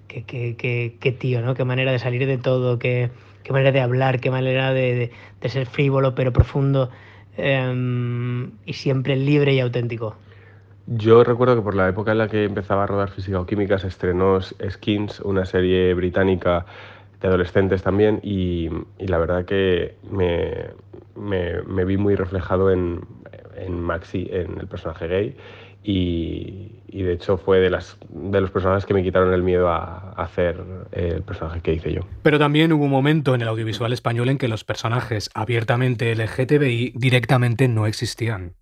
qué, 0.07 1.17
tío, 1.19 1.41
¿no? 1.41 1.55
Qué 1.55 1.65
manera 1.65 1.91
de 1.91 1.99
salir 1.99 2.25
de 2.25 2.37
todo, 2.37 2.79
qué 2.79 3.09
qué 3.43 3.53
manera 3.53 3.71
de 3.71 3.81
hablar, 3.81 4.19
qué 4.19 4.31
manera 4.31 4.73
de, 4.73 5.11
ser 5.45 5.65
frívolo 5.65 6.15
pero 6.15 6.31
profundo 6.31 6.89
em, 7.37 8.51
y 8.65 8.73
siempre 8.73 9.15
libre 9.15 9.53
y 9.53 9.59
auténtico. 9.59 10.15
Yo 10.87 11.23
recuerdo 11.23 11.55
que 11.55 11.61
por 11.61 11.75
la 11.75 11.87
época 11.87 12.11
en 12.11 12.17
la 12.17 12.27
que 12.27 12.43
empezaba 12.43 12.83
a 12.83 12.87
rodar 12.87 13.09
física 13.09 13.39
o 13.39 13.45
química 13.45 13.77
se 13.77 13.87
estrenó 13.87 14.39
Skins, 14.41 15.21
una 15.21 15.45
serie 15.45 15.93
británica 15.93 16.65
de 17.21 17.27
adolescentes 17.29 17.81
también, 17.83 18.19
y, 18.21 18.69
la 18.99 19.17
verdad 19.17 19.45
que 19.45 19.95
me, 20.11 20.71
me, 21.15 21.85
vi 21.85 21.95
muy 21.95 22.15
reflejado 22.15 22.69
en, 22.69 22.99
en 23.55 23.79
Maxi, 23.79 24.27
en 24.29 24.59
el 24.59 24.67
personaje 24.67 25.07
gay, 25.07 25.35
y, 25.83 26.79
de 26.87 27.13
hecho 27.13 27.37
fue 27.37 27.59
de, 27.59 27.69
las, 27.69 27.97
de 28.09 28.39
los 28.39 28.51
personajes 28.51 28.85
que 28.85 28.93
me 28.93 29.03
quitaron 29.03 29.33
el 29.33 29.43
miedo 29.43 29.69
a, 29.69 30.11
hacer 30.11 30.63
el 30.91 31.21
personaje 31.23 31.61
que 31.61 31.73
hice 31.73 31.91
yo. 31.91 32.01
Pero 32.21 32.39
también 32.39 32.71
hubo 32.71 32.85
un 32.85 32.91
momento 32.91 33.35
en 33.35 33.41
el 33.41 33.47
audiovisual 33.47 33.91
español 33.93 34.29
en 34.29 34.37
que 34.37 34.47
los 34.47 34.63
personajes 34.63 35.29
abiertamente 35.33 36.15
LGTBI 36.15 36.93
directamente 36.95 37.67
no 37.67 37.87
existían. 37.87 38.55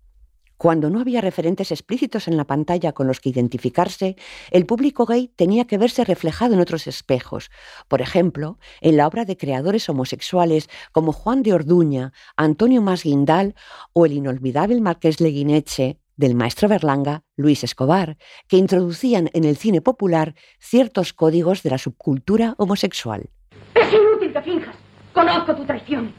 Cuando 0.62 0.90
no 0.90 1.00
había 1.00 1.20
referentes 1.20 1.72
explícitos 1.72 2.28
en 2.28 2.36
la 2.36 2.44
pantalla 2.44 2.92
con 2.92 3.08
los 3.08 3.18
que 3.18 3.30
identificarse, 3.30 4.14
el 4.52 4.64
público 4.64 5.06
gay 5.06 5.26
tenía 5.34 5.66
que 5.66 5.76
verse 5.76 6.04
reflejado 6.04 6.54
en 6.54 6.60
otros 6.60 6.86
espejos. 6.86 7.50
Por 7.88 8.00
ejemplo, 8.00 8.60
en 8.80 8.96
la 8.96 9.08
obra 9.08 9.24
de 9.24 9.36
creadores 9.36 9.88
homosexuales 9.88 10.70
como 10.92 11.12
Juan 11.12 11.42
de 11.42 11.52
Orduña, 11.52 12.12
Antonio 12.36 12.80
Masguindal 12.80 13.56
o 13.92 14.06
el 14.06 14.12
inolvidable 14.12 14.80
Marqués 14.80 15.20
Leguineche 15.20 15.98
del 16.22 16.36
maestro 16.36 16.68
Berlanga, 16.68 17.24
Luis 17.36 17.64
Escobar, 17.64 18.16
que 18.46 18.56
introducían 18.56 19.28
en 19.32 19.42
el 19.42 19.56
cine 19.56 19.80
popular 19.80 20.36
ciertos 20.60 21.12
códigos 21.12 21.64
de 21.64 21.70
la 21.70 21.78
subcultura 21.78 22.54
homosexual. 22.58 23.28
Es 23.74 23.92
inútil 23.92 24.32
que 24.32 24.40
finjas. 24.40 24.76
Conozco 25.12 25.56
tu 25.56 25.64
traición. 25.64 26.12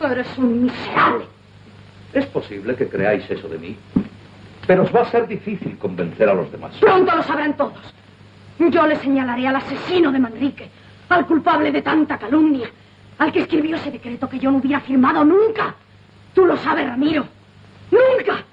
Eres 0.00 0.26
un 0.36 0.64
miserable. 0.64 1.26
Es 2.12 2.26
posible 2.26 2.74
que 2.74 2.88
creáis 2.88 3.30
eso 3.30 3.48
de 3.48 3.56
mí, 3.56 3.76
pero 4.66 4.82
os 4.82 4.92
va 4.92 5.02
a 5.02 5.10
ser 5.12 5.28
difícil 5.28 5.78
convencer 5.78 6.28
a 6.28 6.34
los 6.34 6.50
demás. 6.50 6.74
Pronto 6.80 7.14
lo 7.14 7.22
sabrán 7.22 7.56
todos. 7.56 7.94
Yo 8.58 8.84
le 8.84 8.96
señalaré 8.96 9.46
al 9.46 9.56
asesino 9.56 10.10
de 10.10 10.18
Manrique, 10.18 10.68
al 11.08 11.24
culpable 11.24 11.70
de 11.70 11.82
tanta 11.82 12.18
calumnia, 12.18 12.68
al 13.18 13.30
que 13.30 13.42
escribió 13.42 13.76
ese 13.76 13.92
decreto 13.92 14.28
que 14.28 14.40
yo 14.40 14.50
no 14.50 14.58
hubiera 14.58 14.80
firmado 14.80 15.24
nunca. 15.24 15.76
Tú 16.34 16.44
lo 16.46 16.56
sabes, 16.56 16.88
Ramiro. 16.88 17.24
Nunca. 17.92 18.44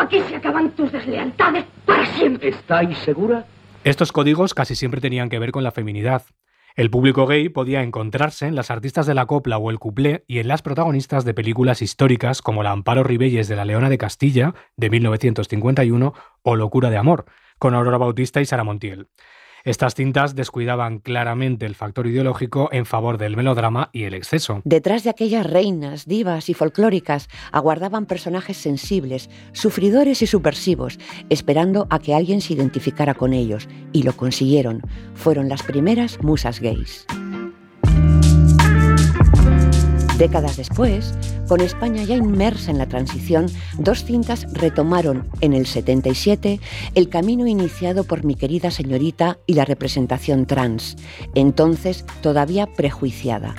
Aquí 0.00 0.20
se 0.28 0.36
acaban 0.36 0.70
tus 0.70 0.92
deslealtades 0.92 1.64
para 1.84 2.06
siempre. 2.06 2.50
¿Estáis 2.50 2.96
segura? 2.98 3.44
Estos 3.82 4.12
códigos 4.12 4.54
casi 4.54 4.76
siempre 4.76 5.00
tenían 5.00 5.28
que 5.28 5.40
ver 5.40 5.50
con 5.50 5.64
la 5.64 5.72
feminidad. 5.72 6.22
El 6.76 6.90
público 6.90 7.26
gay 7.26 7.48
podía 7.48 7.82
encontrarse 7.82 8.46
en 8.46 8.54
las 8.54 8.70
artistas 8.70 9.06
de 9.06 9.14
la 9.14 9.26
copla 9.26 9.58
o 9.58 9.70
el 9.70 9.80
cuplé 9.80 10.24
y 10.28 10.38
en 10.38 10.46
las 10.46 10.62
protagonistas 10.62 11.24
de 11.24 11.34
películas 11.34 11.82
históricas 11.82 12.42
como 12.42 12.62
La 12.62 12.70
Amparo 12.70 13.02
Ribelles 13.02 13.48
de 13.48 13.56
la 13.56 13.64
Leona 13.64 13.88
de 13.90 13.98
Castilla, 13.98 14.54
de 14.76 14.88
1951, 14.88 16.14
o 16.42 16.56
Locura 16.56 16.90
de 16.90 16.96
Amor, 16.96 17.24
con 17.58 17.74
Aurora 17.74 17.98
Bautista 17.98 18.40
y 18.40 18.46
Sara 18.46 18.62
Montiel. 18.62 19.08
Estas 19.64 19.94
cintas 19.94 20.34
descuidaban 20.34 20.98
claramente 20.98 21.66
el 21.66 21.74
factor 21.74 22.06
ideológico 22.06 22.68
en 22.72 22.86
favor 22.86 23.18
del 23.18 23.36
melodrama 23.36 23.90
y 23.92 24.04
el 24.04 24.14
exceso. 24.14 24.62
Detrás 24.64 25.04
de 25.04 25.10
aquellas 25.10 25.46
reinas, 25.46 26.06
divas 26.06 26.48
y 26.48 26.54
folclóricas 26.54 27.28
aguardaban 27.52 28.06
personajes 28.06 28.56
sensibles, 28.56 29.30
sufridores 29.52 30.22
y 30.22 30.26
subversivos, 30.26 30.98
esperando 31.28 31.86
a 31.90 31.98
que 31.98 32.14
alguien 32.14 32.40
se 32.40 32.54
identificara 32.54 33.14
con 33.14 33.32
ellos, 33.32 33.68
y 33.92 34.02
lo 34.04 34.16
consiguieron. 34.16 34.82
Fueron 35.14 35.48
las 35.48 35.62
primeras 35.62 36.22
musas 36.22 36.60
gays. 36.60 37.06
Décadas 40.18 40.56
después, 40.56 41.14
con 41.46 41.60
España 41.60 42.02
ya 42.02 42.16
inmersa 42.16 42.72
en 42.72 42.78
la 42.78 42.88
transición, 42.88 43.46
dos 43.78 44.02
cintas 44.04 44.52
retomaron 44.52 45.28
en 45.40 45.52
el 45.52 45.64
77 45.64 46.58
el 46.96 47.08
camino 47.08 47.46
iniciado 47.46 48.02
por 48.02 48.24
mi 48.24 48.34
querida 48.34 48.72
señorita 48.72 49.38
y 49.46 49.54
la 49.54 49.64
representación 49.64 50.46
trans, 50.46 50.96
entonces 51.36 52.04
todavía 52.20 52.66
prejuiciada. 52.66 53.54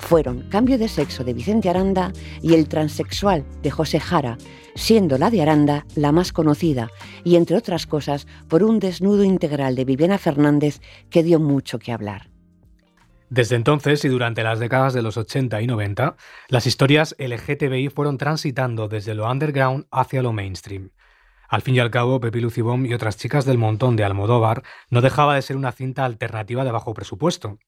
Fueron 0.00 0.48
Cambio 0.48 0.78
de 0.78 0.88
sexo 0.88 1.22
de 1.22 1.32
Vicente 1.32 1.70
Aranda 1.70 2.12
y 2.42 2.54
El 2.54 2.66
transexual 2.66 3.44
de 3.62 3.70
José 3.70 4.00
Jara, 4.00 4.36
siendo 4.74 5.16
la 5.16 5.30
de 5.30 5.42
Aranda 5.42 5.86
la 5.94 6.10
más 6.10 6.32
conocida 6.32 6.90
y, 7.22 7.36
entre 7.36 7.56
otras 7.56 7.86
cosas, 7.86 8.26
por 8.48 8.64
un 8.64 8.80
desnudo 8.80 9.22
integral 9.22 9.76
de 9.76 9.84
Viviana 9.84 10.18
Fernández 10.18 10.80
que 11.08 11.22
dio 11.22 11.38
mucho 11.38 11.78
que 11.78 11.92
hablar. 11.92 12.29
Desde 13.30 13.54
entonces 13.54 14.04
y 14.04 14.08
durante 14.08 14.42
las 14.42 14.58
décadas 14.58 14.92
de 14.92 15.02
los 15.02 15.16
80 15.16 15.62
y 15.62 15.68
90, 15.68 16.16
las 16.48 16.66
historias 16.66 17.14
LGTBI 17.16 17.88
fueron 17.88 18.18
transitando 18.18 18.88
desde 18.88 19.14
lo 19.14 19.30
underground 19.30 19.86
hacia 19.92 20.20
lo 20.20 20.32
mainstream. 20.32 20.90
Al 21.48 21.62
fin 21.62 21.76
y 21.76 21.78
al 21.78 21.92
cabo, 21.92 22.18
Pepi 22.18 22.40
Lucibom 22.40 22.86
y 22.86 22.92
otras 22.92 23.16
chicas 23.16 23.44
del 23.44 23.56
montón 23.56 23.94
de 23.94 24.02
Almodóvar 24.02 24.64
no 24.88 25.00
dejaba 25.00 25.36
de 25.36 25.42
ser 25.42 25.56
una 25.56 25.70
cinta 25.70 26.04
alternativa 26.04 26.64
de 26.64 26.72
bajo 26.72 26.92
presupuesto. 26.92 27.58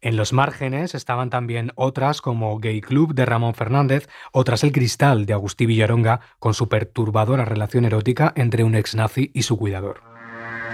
En 0.00 0.16
los 0.16 0.32
márgenes 0.32 0.96
estaban 0.96 1.30
también 1.30 1.70
otras 1.76 2.20
como 2.20 2.58
Gay 2.58 2.80
Club 2.80 3.14
de 3.14 3.26
Ramón 3.26 3.54
Fernández, 3.54 4.08
otras 4.32 4.64
El 4.64 4.72
Cristal 4.72 5.24
de 5.24 5.34
Agustí 5.34 5.66
Villaronga, 5.66 6.20
con 6.40 6.52
su 6.52 6.68
perturbadora 6.68 7.44
relación 7.44 7.84
erótica 7.84 8.32
entre 8.34 8.64
un 8.64 8.74
ex 8.74 8.96
nazi 8.96 9.30
y 9.32 9.44
su 9.44 9.56
cuidador. 9.56 10.02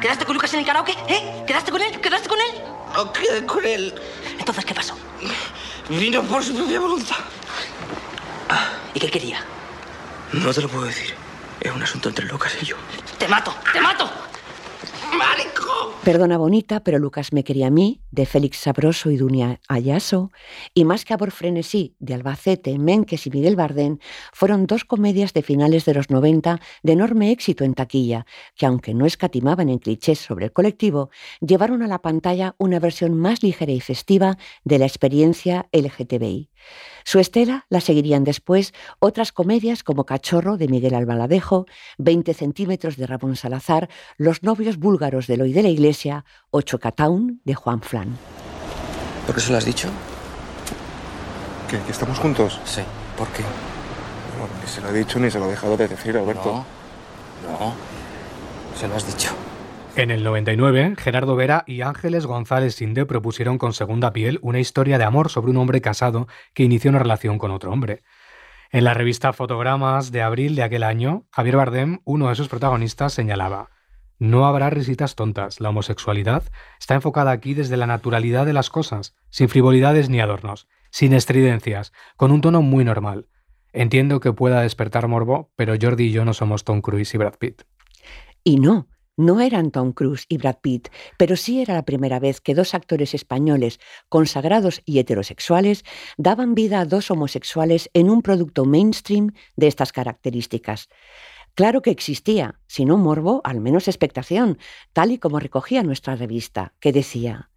¿Quedaste 0.01 0.25
con 0.25 0.35
Lucas 0.35 0.53
en 0.55 0.61
el 0.61 0.67
karaoke? 0.67 0.93
¿Eh? 1.09 1.45
¿Quedaste 1.47 1.71
con 1.71 1.83
él? 1.83 2.01
¿Quedaste 2.01 2.29
con 2.29 2.39
él? 2.39 2.63
No 2.95 3.13
quedé 3.13 3.47
con 3.47 3.65
él. 3.65 3.95
Entonces, 4.39 4.65
¿qué 4.65 4.75
pasó? 4.75 4.97
Vino 5.89 6.23
por 6.23 6.45
su 6.45 6.55
propia 6.55 6.81
voluntad. 6.81 7.17
¿Y 8.95 9.01
qué 9.01 9.11
quería? 9.11 9.45
No 10.33 10.53
te 10.53 10.61
lo 10.61 10.69
puedo 10.69 10.85
decir. 10.85 11.15
Es 11.61 11.73
un 11.73 11.83
asunto 11.83 12.09
entre 12.09 12.27
Lucas 12.27 12.53
y 12.61 12.67
yo. 12.67 12.77
¡Te 13.19 13.29
mato! 13.29 13.55
¡Te 13.73 13.81
mato! 13.81 14.11
Perdona 16.05 16.37
bonita, 16.37 16.83
pero 16.83 16.99
Lucas 16.99 17.33
me 17.33 17.45
quería 17.45 17.69
a 17.69 17.71
mí, 17.71 18.01
de 18.11 18.27
Félix 18.27 18.57
Sabroso 18.57 19.13
y 19.13 19.17
Dunia 19.17 19.61
Ayaso, 19.69 20.33
y 20.75 20.85
Más 20.85 21.05
que 21.05 21.17
por 21.17 21.31
frenesí, 21.31 21.95
de 22.01 22.15
Albacete, 22.15 22.77
Menques 22.77 23.25
y 23.29 23.31
Miguel 23.31 23.55
Bardén, 23.55 24.01
fueron 24.33 24.67
dos 24.67 24.85
comedias 24.85 25.33
de 25.33 25.43
finales 25.43 25.85
de 25.85 25.95
los 25.95 26.11
90 26.11 26.59
de 26.83 26.93
enorme 26.93 27.31
éxito 27.31 27.63
en 27.63 27.75
taquilla, 27.75 28.27
que 28.57 28.67
aunque 28.67 28.95
no 28.95 29.07
escatimaban 29.07 29.69
en 29.69 29.79
clichés 29.79 30.19
sobre 30.19 30.47
el 30.47 30.53
colectivo, 30.53 31.11
llevaron 31.41 31.83
a 31.83 31.87
la 31.87 32.03
pantalla 32.03 32.57
una 32.59 32.81
versión 32.81 33.15
más 33.15 33.45
ligera 33.45 33.71
y 33.71 33.81
festiva 33.81 34.39
de 34.65 34.81
la 34.81 34.87
experiencia 34.87 35.69
LGTBI. 35.71 36.51
Su 37.05 37.19
estela 37.19 37.67
la 37.69 37.81
seguirían 37.81 38.25
después 38.25 38.73
otras 38.99 39.33
comedias 39.33 39.83
como 39.83 40.05
Cachorro 40.05 40.57
de 40.57 40.69
Miguel 40.69 40.95
Albaladejo, 40.95 41.67
20 41.99 42.35
centímetros 42.35 42.97
de 42.97 43.07
Ramón 43.07 43.37
Salazar, 43.37 43.89
Los 44.17 44.43
novios 44.43 44.77
búlgaros 44.79 45.27
de 45.27 45.35
Eloy 45.35 45.53
de 45.53 45.63
la 45.63 45.69
Iglesia 45.69 46.25
o 46.51 46.63
Chocatown 46.63 47.41
de 47.45 47.55
Juan 47.55 47.81
Flan. 47.83 48.17
¿Por 49.27 49.35
qué 49.35 49.41
se 49.41 49.53
lo 49.53 49.59
has 49.59 49.65
dicho? 49.65 49.89
¿Que, 51.69 51.79
que 51.81 51.93
estamos 51.93 52.19
juntos? 52.19 52.61
Sí. 52.65 52.83
¿Por 53.17 53.29
qué? 53.29 53.43
No, 53.43 54.49
ni 54.61 54.69
se 54.69 54.81
lo 54.81 54.89
he 54.89 54.93
dicho 54.93 55.19
ni 55.19 55.31
se 55.31 55.39
lo 55.39 55.47
he 55.47 55.51
dejado 55.51 55.77
de 55.77 55.89
decir, 55.89 56.17
Alberto. 56.17 56.65
No. 57.45 57.59
No. 57.59 57.75
Se 58.79 58.89
lo 58.89 58.97
has 58.97 59.07
dicho. 59.07 59.31
En 59.95 60.11
el 60.11 60.25
99, 60.25 60.95
Gerardo 60.97 61.37
Vera 61.37 61.65
y 61.67 61.83
Ángeles 61.83 62.25
González 62.25 62.77
Sinde 62.77 63.05
propusieron 63.05 63.59
con 63.59 63.75
Segunda 63.75 64.15
Piel 64.15 64.39
una 64.41 64.59
historia 64.59 64.97
de 64.97 65.05
amor 65.05 65.29
sobre 65.29 65.51
un 65.51 65.59
hombre 65.59 65.83
casado 65.83 66.29
que 66.55 66.63
inició 66.63 66.89
una 66.89 66.99
relación 66.99 67.39
con 67.39 67.51
otro 67.51 67.71
hombre. 67.71 68.03
En 68.71 68.85
la 68.85 68.95
revista 68.95 69.35
Fotogramas 69.35 70.11
de 70.11 70.23
abril 70.23 70.57
de 70.57 70.63
aquel 70.63 70.83
año, 70.83 71.27
Javier 71.31 71.57
Bardem, 71.57 71.99
uno 72.05 72.31
de 72.31 72.35
sus 72.37 72.49
protagonistas, 72.49 73.13
señalaba 73.13 73.69
No 74.19 74.47
habrá 74.47 74.71
risitas 74.71 75.15
tontas. 75.15 75.61
La 75.61 75.69
homosexualidad 75.69 76.43
está 76.81 76.95
enfocada 76.95 77.31
aquí 77.31 77.53
desde 77.53 77.77
la 77.77 77.87
naturalidad 77.87 78.47
de 78.47 78.55
las 78.55 78.71
cosas, 78.71 79.15
sin 79.29 79.51
frivolidades 79.51 80.09
ni 80.09 80.21
adornos, 80.21 80.69
sin 80.91 81.13
estridencias, 81.13 81.93
con 82.17 82.33
un 82.33 82.41
tono 82.41 82.63
muy 82.63 82.83
normal. 82.87 83.29
Entiendo 83.75 84.21
que 84.21 84.33
pueda 84.33 84.63
despertar 84.63 85.07
morbo, 85.07 85.53
pero 85.55 85.75
Jordi 85.79 86.05
y 86.05 86.13
yo 86.13 86.25
no 86.25 86.33
somos 86.33 86.65
Tom 86.65 86.81
Cruise 86.81 87.13
y 87.15 87.19
Brad 87.19 87.35
Pitt. 87.39 87.63
Y 88.43 88.59
no, 88.59 88.89
no 89.17 89.41
eran 89.41 89.71
Tom 89.71 89.93
Cruise 89.93 90.27
y 90.29 90.39
Brad 90.39 90.57
Pitt, 90.61 90.89
pero 91.19 91.37
sí 91.37 91.61
era 91.61 91.75
la 91.75 91.85
primera 91.85 92.19
vez 92.19 92.41
que 92.41 92.55
dos 92.55 92.75
actores 92.75 93.15
españoles, 93.15 93.81
consagrados 94.09 94.83
y 94.85 94.99
heterosexuales, 94.99 95.85
daban 96.17 96.55
vida 96.55 96.81
a 96.81 96.85
dos 96.85 97.11
homosexuales 97.11 97.91
en 97.95 98.11
un 98.11 98.23
producto 98.23 98.65
mainstream 98.65 99.33
de 99.57 99.67
estas 99.67 99.93
características. 99.93 100.89
Claro 101.55 101.83
que 101.83 101.91
existía, 101.91 102.59
si 102.67 102.87
no 102.87 102.97
morbo, 102.97 103.43
al 103.45 103.61
menos 103.61 103.87
expectación, 103.87 104.59
tal 104.95 105.13
y 105.13 105.19
como 105.19 105.39
recogía 105.39 105.83
nuestra 105.83 106.17
revista, 106.17 106.73
que 106.81 106.93
decía, 106.93 107.51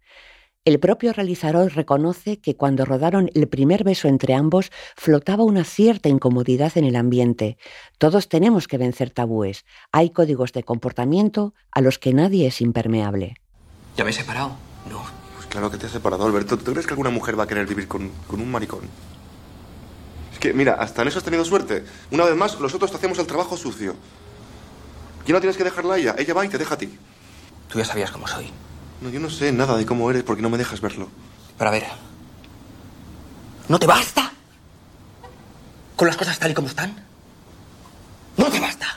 el 0.66 0.80
propio 0.80 1.12
realizador 1.12 1.72
reconoce 1.76 2.40
que 2.40 2.56
cuando 2.56 2.84
rodaron 2.84 3.30
el 3.34 3.46
primer 3.46 3.84
beso 3.84 4.08
entre 4.08 4.34
ambos 4.34 4.72
flotaba 4.96 5.44
una 5.44 5.62
cierta 5.62 6.08
incomodidad 6.08 6.76
en 6.76 6.84
el 6.84 6.96
ambiente. 6.96 7.56
Todos 7.98 8.28
tenemos 8.28 8.66
que 8.66 8.76
vencer 8.76 9.10
tabúes. 9.10 9.64
Hay 9.92 10.10
códigos 10.10 10.52
de 10.52 10.64
comportamiento 10.64 11.54
a 11.70 11.80
los 11.80 12.00
que 12.00 12.12
nadie 12.12 12.48
es 12.48 12.60
impermeable. 12.60 13.36
¿Ya 13.96 14.02
me 14.02 14.10
he 14.10 14.12
separado? 14.12 14.56
No. 14.90 15.04
Pues 15.36 15.46
claro 15.46 15.70
que 15.70 15.78
te 15.78 15.86
has 15.86 15.92
separado, 15.92 16.26
Alberto. 16.26 16.58
¿Tú 16.58 16.72
crees 16.72 16.84
que 16.84 16.94
alguna 16.94 17.10
mujer 17.10 17.38
va 17.38 17.44
a 17.44 17.46
querer 17.46 17.66
vivir 17.66 17.86
con, 17.86 18.10
con 18.26 18.40
un 18.40 18.50
maricón? 18.50 18.80
Es 20.32 20.40
que, 20.40 20.52
mira, 20.52 20.74
hasta 20.74 21.02
en 21.02 21.08
eso 21.08 21.18
has 21.18 21.24
tenido 21.24 21.44
suerte. 21.44 21.84
Una 22.10 22.24
vez 22.24 22.34
más, 22.34 22.58
nosotros 22.58 22.90
te 22.90 22.96
hacemos 22.96 23.20
el 23.20 23.28
trabajo 23.28 23.56
sucio. 23.56 23.94
Ya 25.28 25.32
no 25.32 25.40
tienes 25.40 25.56
que 25.56 25.62
dejarla 25.62 25.94
a 25.94 25.98
ella. 25.98 26.16
Ella 26.18 26.34
va 26.34 26.44
y 26.44 26.48
te 26.48 26.58
deja 26.58 26.74
a 26.74 26.78
ti. 26.78 26.92
Tú 27.68 27.78
ya 27.78 27.84
sabías 27.84 28.10
cómo 28.10 28.26
soy. 28.26 28.50
No, 29.00 29.10
yo 29.10 29.20
no 29.20 29.30
sé 29.30 29.52
nada 29.52 29.76
de 29.76 29.86
cómo 29.86 30.10
eres 30.10 30.22
porque 30.22 30.42
no 30.42 30.50
me 30.50 30.58
dejas 30.58 30.80
verlo. 30.80 31.08
Pero 31.58 31.68
a 31.68 31.72
ver. 31.72 31.86
¿No 33.68 33.78
te 33.78 33.86
basta? 33.86 34.32
¿Con 35.96 36.08
las 36.08 36.16
cosas 36.16 36.38
tal 36.38 36.50
y 36.50 36.54
como 36.54 36.68
están? 36.68 36.94
¿No 38.36 38.46
te 38.46 38.60
basta? 38.60 38.95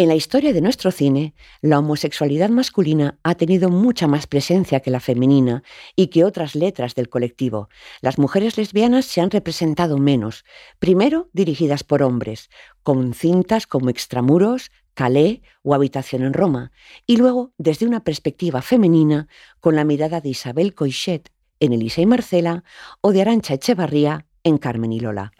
En 0.00 0.08
la 0.08 0.14
historia 0.14 0.54
de 0.54 0.62
nuestro 0.62 0.92
cine, 0.92 1.34
la 1.60 1.78
homosexualidad 1.78 2.48
masculina 2.48 3.18
ha 3.22 3.34
tenido 3.34 3.68
mucha 3.68 4.06
más 4.06 4.26
presencia 4.26 4.80
que 4.80 4.90
la 4.90 4.98
femenina 4.98 5.62
y 5.94 6.06
que 6.06 6.24
otras 6.24 6.54
letras 6.54 6.94
del 6.94 7.10
colectivo. 7.10 7.68
Las 8.00 8.16
mujeres 8.16 8.56
lesbianas 8.56 9.04
se 9.04 9.20
han 9.20 9.30
representado 9.30 9.98
menos, 9.98 10.46
primero 10.78 11.28
dirigidas 11.34 11.84
por 11.84 12.02
hombres, 12.02 12.48
con 12.82 13.12
cintas 13.12 13.66
como 13.66 13.90
Extramuros, 13.90 14.70
Calais 14.94 15.42
o 15.62 15.74
Habitación 15.74 16.22
en 16.22 16.32
Roma, 16.32 16.72
y 17.06 17.18
luego 17.18 17.52
desde 17.58 17.84
una 17.84 18.02
perspectiva 18.02 18.62
femenina 18.62 19.28
con 19.60 19.76
la 19.76 19.84
mirada 19.84 20.22
de 20.22 20.30
Isabel 20.30 20.74
Coixet 20.74 21.28
en 21.58 21.74
Elisa 21.74 22.00
y 22.00 22.06
Marcela 22.06 22.64
o 23.02 23.12
de 23.12 23.20
Arancha 23.20 23.52
Echevarría 23.52 24.24
en 24.44 24.56
Carmen 24.56 24.94
y 24.94 25.00
Lola. 25.00 25.32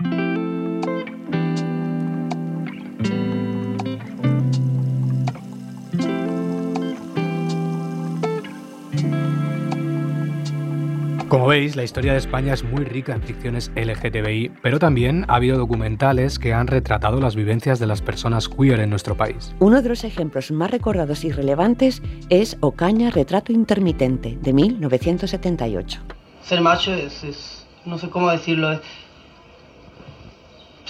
Como 11.31 11.47
veis, 11.47 11.77
la 11.77 11.85
historia 11.85 12.11
de 12.11 12.19
España 12.19 12.55
es 12.55 12.65
muy 12.65 12.85
rica 12.85 13.15
en 13.15 13.23
ficciones 13.23 13.71
LGTBI, 13.77 14.51
pero 14.63 14.81
también 14.81 15.25
ha 15.29 15.37
habido 15.37 15.59
documentales 15.59 16.41
que 16.41 16.53
han 16.53 16.67
retratado 16.67 17.21
las 17.21 17.37
vivencias 17.37 17.79
de 17.79 17.87
las 17.87 18.03
personas 18.03 18.49
queer 18.49 18.81
en 18.81 18.91
nuestro 18.91 19.17
país. 19.17 19.55
Uno 19.61 19.81
de 19.81 19.91
los 19.91 20.03
ejemplos 20.03 20.51
más 20.51 20.73
recordados 20.73 21.23
y 21.23 21.31
relevantes 21.31 22.03
es 22.31 22.57
Ocaña 22.59 23.11
Retrato 23.11 23.53
Intermitente, 23.53 24.39
de 24.43 24.53
1978. 24.53 26.01
Ser 26.43 26.63
macho 26.63 26.93
es, 26.95 27.23
es 27.23 27.65
no 27.85 27.97
sé 27.97 28.11
cómo 28.11 28.29
decirlo, 28.29 28.73
es, 28.73 28.81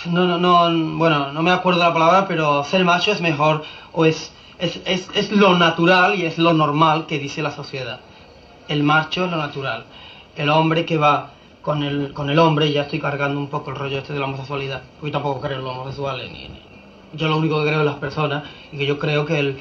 no, 0.07 0.25
no, 0.25 0.39
no, 0.39 0.97
bueno, 0.97 1.33
no 1.33 1.43
me 1.43 1.51
acuerdo 1.51 1.81
la 1.81 1.93
palabra, 1.93 2.27
pero 2.27 2.65
ser 2.65 2.83
macho 2.83 3.13
es 3.13 3.21
mejor 3.21 3.63
o 3.93 4.07
es, 4.07 4.33
es, 4.59 4.81
es, 4.87 5.07
es 5.15 5.33
lo 5.33 5.59
natural 5.59 6.15
y 6.19 6.25
es 6.25 6.39
lo 6.39 6.55
normal 6.55 7.05
que 7.07 7.19
dice 7.19 7.43
la 7.43 7.51
sociedad. 7.51 8.01
El 8.69 8.85
macho 8.85 9.27
es 9.27 9.31
lo 9.31 9.37
natural 9.37 9.85
el 10.37 10.49
hombre 10.51 10.85
que 10.85 10.97
va 10.97 11.33
con 11.63 11.83
el, 11.83 12.13
con 12.15 12.31
el 12.31 12.39
hombre, 12.39 12.73
ya 12.73 12.83
estoy 12.83 13.01
cargando 13.01 13.39
un 13.39 13.49
poco 13.49 13.71
el 13.71 13.77
rollo 13.77 13.99
este 13.99 14.13
de 14.15 14.19
la 14.19 14.25
homosexualidad, 14.27 14.83
porque 14.99 15.13
tampoco 15.13 15.41
creo 15.41 15.59
en 15.59 15.65
los 15.65 15.73
homosexuales, 15.77 16.31
ni, 16.31 16.49
ni- 16.49 16.63
yo 17.13 17.29
lo 17.29 17.37
único 17.39 17.59
que 17.61 17.69
creo 17.69 17.81
en 17.81 17.87
las 17.87 17.97
personas, 17.97 18.45
y 18.73 18.79
que 18.79 18.87
yo 18.87 18.99
creo 18.99 19.27
que 19.27 19.39
el, 19.39 19.59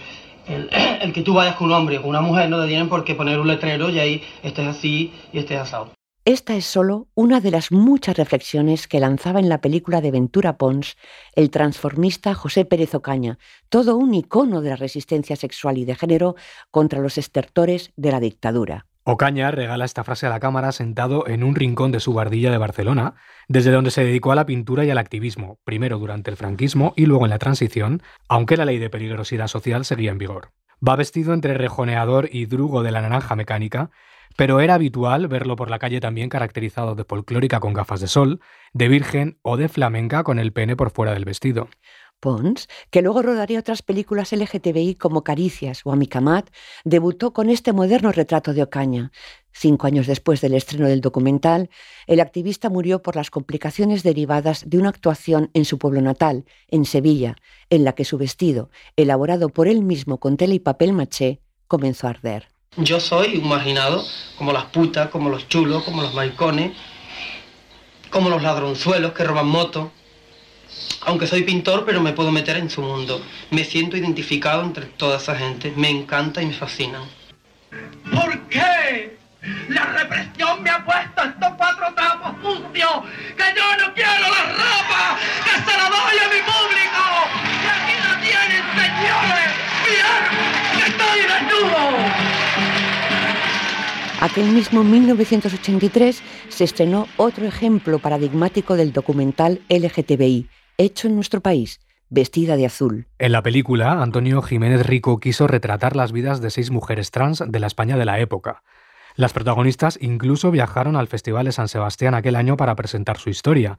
el, 0.47 0.69
el 1.01 1.11
que 1.13 1.21
tú 1.23 1.33
vayas 1.33 1.55
con 1.55 1.67
un 1.67 1.73
hombre 1.73 1.97
o 1.97 2.01
con 2.01 2.11
una 2.11 2.21
mujer 2.21 2.49
no 2.49 2.61
te 2.61 2.67
tienen 2.67 2.89
por 2.89 3.03
qué 3.03 3.15
poner 3.15 3.39
un 3.39 3.47
letrero 3.47 3.89
y 3.89 3.99
ahí 3.99 4.23
estés 4.43 4.67
así 4.67 5.11
y 5.33 5.39
estés 5.39 5.59
asado. 5.59 5.91
Esta 6.25 6.55
es 6.55 6.65
solo 6.65 7.07
una 7.15 7.39
de 7.41 7.49
las 7.49 7.71
muchas 7.71 8.15
reflexiones 8.15 8.87
que 8.87 8.99
lanzaba 8.99 9.39
en 9.39 9.49
la 9.49 9.61
película 9.61 9.99
de 9.99 10.11
Ventura 10.11 10.57
Pons 10.57 10.95
el 11.33 11.49
transformista 11.49 12.35
José 12.35 12.65
Pérez 12.65 12.93
Ocaña, 12.93 13.39
todo 13.69 13.95
un 13.97 14.13
icono 14.13 14.61
de 14.61 14.69
la 14.69 14.75
resistencia 14.75 15.35
sexual 15.35 15.79
y 15.79 15.85
de 15.85 15.95
género 15.95 16.35
contra 16.69 16.99
los 16.99 17.17
estertores 17.17 17.93
de 17.95 18.11
la 18.11 18.19
dictadura. 18.19 18.85
Ocaña 19.11 19.49
regala 19.49 19.85
esta 19.85 20.03
frase 20.03 20.27
a 20.27 20.29
la 20.29 20.39
cámara 20.39 20.71
sentado 20.71 21.27
en 21.27 21.43
un 21.43 21.55
rincón 21.55 21.91
de 21.91 21.99
su 21.99 22.13
bardilla 22.13 22.51
de 22.51 22.59
Barcelona, 22.59 23.15
desde 23.47 23.71
donde 23.71 23.89
se 23.89 24.03
dedicó 24.03 24.31
a 24.31 24.35
la 24.35 24.45
pintura 24.45 24.85
y 24.85 24.91
al 24.91 24.99
activismo, 24.99 25.57
primero 25.63 25.97
durante 25.97 26.29
el 26.29 26.37
franquismo 26.37 26.93
y 26.95 27.07
luego 27.07 27.25
en 27.25 27.31
la 27.31 27.39
transición, 27.39 28.03
aunque 28.27 28.55
la 28.55 28.65
ley 28.65 28.77
de 28.77 28.91
peligrosidad 28.91 29.47
social 29.47 29.83
seguía 29.83 30.11
en 30.11 30.19
vigor. 30.19 30.51
Va 30.87 30.95
vestido 30.95 31.33
entre 31.33 31.55
rejoneador 31.55 32.29
y 32.31 32.45
drugo 32.45 32.83
de 32.83 32.91
la 32.91 33.01
naranja 33.01 33.35
mecánica, 33.35 33.89
pero 34.35 34.59
era 34.59 34.75
habitual 34.75 35.27
verlo 35.27 35.55
por 35.55 35.71
la 35.71 35.79
calle 35.79 35.99
también 35.99 36.29
caracterizado 36.29 36.93
de 36.93 37.03
folclórica 37.03 37.59
con 37.59 37.73
gafas 37.73 38.01
de 38.01 38.07
sol, 38.07 38.41
de 38.73 38.89
virgen 38.89 39.39
o 39.41 39.57
de 39.57 39.69
flamenca 39.69 40.21
con 40.21 40.37
el 40.37 40.53
pene 40.53 40.75
por 40.75 40.91
fuera 40.91 41.13
del 41.13 41.25
vestido. 41.25 41.67
Pons, 42.19 42.67
que 42.91 43.01
luego 43.01 43.21
rodaría 43.21 43.59
otras 43.59 43.81
películas 43.81 44.31
LGTBI 44.31 44.95
como 44.95 45.23
Caricias 45.23 45.81
o 45.85 45.91
Amicamat, 45.91 46.49
debutó 46.83 47.33
con 47.33 47.49
este 47.49 47.73
moderno 47.73 48.11
retrato 48.11 48.53
de 48.53 48.63
Ocaña. 48.63 49.11
Cinco 49.51 49.87
años 49.87 50.07
después 50.07 50.41
del 50.41 50.53
estreno 50.53 50.87
del 50.87 51.01
documental, 51.01 51.69
el 52.07 52.19
activista 52.19 52.69
murió 52.69 53.01
por 53.01 53.15
las 53.15 53.31
complicaciones 53.31 54.03
derivadas 54.03 54.69
de 54.69 54.77
una 54.77 54.89
actuación 54.89 55.49
en 55.53 55.65
su 55.65 55.77
pueblo 55.77 56.01
natal, 56.01 56.45
en 56.67 56.85
Sevilla, 56.85 57.35
en 57.69 57.83
la 57.83 57.93
que 57.93 58.05
su 58.05 58.17
vestido, 58.17 58.69
elaborado 58.95 59.49
por 59.49 59.67
él 59.67 59.81
mismo 59.83 60.19
con 60.19 60.37
tela 60.37 60.53
y 60.53 60.59
papel 60.59 60.93
maché, 60.93 61.41
comenzó 61.67 62.07
a 62.07 62.11
arder. 62.11 62.49
Yo 62.77 62.99
soy 62.99 63.37
un 63.37 63.49
marginado, 63.49 64.03
como 64.37 64.53
las 64.53 64.65
putas, 64.65 65.09
como 65.09 65.29
los 65.29 65.47
chulos, 65.47 65.83
como 65.83 66.03
los 66.03 66.13
maicones, 66.13 66.77
como 68.11 68.29
los 68.29 68.41
ladronzuelos 68.41 69.13
que 69.13 69.23
roban 69.23 69.47
motos 69.47 69.89
aunque 71.01 71.27
soy 71.27 71.43
pintor, 71.43 71.85
pero 71.85 72.01
me 72.01 72.13
puedo 72.13 72.31
meter 72.31 72.57
en 72.57 72.69
su 72.69 72.81
mundo. 72.81 73.21
Me 73.51 73.63
siento 73.63 73.97
identificado 73.97 74.63
entre 74.63 74.85
toda 74.85 75.17
esa 75.17 75.35
gente. 75.35 75.73
Me 75.75 75.89
encanta 75.89 76.41
y 76.41 76.47
me 76.47 76.53
fascina. 76.53 76.99
¿Por 78.11 78.39
qué? 78.47 79.17
La 79.69 79.85
represión 79.85 80.61
me 80.61 80.69
ha 80.69 80.83
puesto 80.83 81.23
estos 81.23 81.49
cuatro 81.57 81.93
trapos 81.95 82.33
sucios. 82.41 83.03
Que 83.37 83.43
yo 83.55 83.77
no 83.87 83.93
quiero 83.93 84.11
la 84.19 84.43
ropa. 84.53 85.17
Que 85.43 85.51
se 85.51 85.77
la 85.77 85.89
doy 85.89 86.17
a 86.17 86.27
mi 86.29 86.41
público. 86.51 87.03
Y 87.63 87.67
aquí 87.67 87.95
la 88.03 88.13
tienen, 88.21 88.63
señores. 88.75 89.49
Miren, 89.85 90.23
que 90.75 90.83
estoy 90.89 91.19
desnudo. 91.21 92.39
Aquel 94.21 94.47
mismo 94.51 94.83
1983 94.83 96.21
se 96.49 96.63
estrenó 96.65 97.07
otro 97.15 97.45
ejemplo 97.45 97.99
paradigmático 97.99 98.75
del 98.75 98.91
documental 98.91 99.61
LGTBI, 99.69 100.49
hecho 100.79 101.07
en 101.07 101.15
nuestro 101.15 101.41
país, 101.41 101.79
vestida 102.09 102.55
de 102.55 102.65
azul. 102.65 103.07
En 103.19 103.33
la 103.33 103.43
película, 103.43 104.01
Antonio 104.01 104.41
Jiménez 104.41 104.85
Rico 104.85 105.19
quiso 105.19 105.45
retratar 105.45 105.95
las 105.95 106.11
vidas 106.11 106.41
de 106.41 106.49
seis 106.49 106.71
mujeres 106.71 107.11
trans 107.11 107.43
de 107.45 107.59
la 107.59 107.67
España 107.67 107.97
de 107.97 108.05
la 108.05 108.19
época. 108.19 108.63
Las 109.15 109.33
protagonistas 109.33 109.99
incluso 110.01 110.49
viajaron 110.49 110.95
al 110.95 111.07
Festival 111.07 111.45
de 111.45 111.51
San 111.51 111.67
Sebastián 111.67 112.15
aquel 112.15 112.35
año 112.35 112.55
para 112.55 112.75
presentar 112.75 113.17
su 113.17 113.29
historia. 113.29 113.77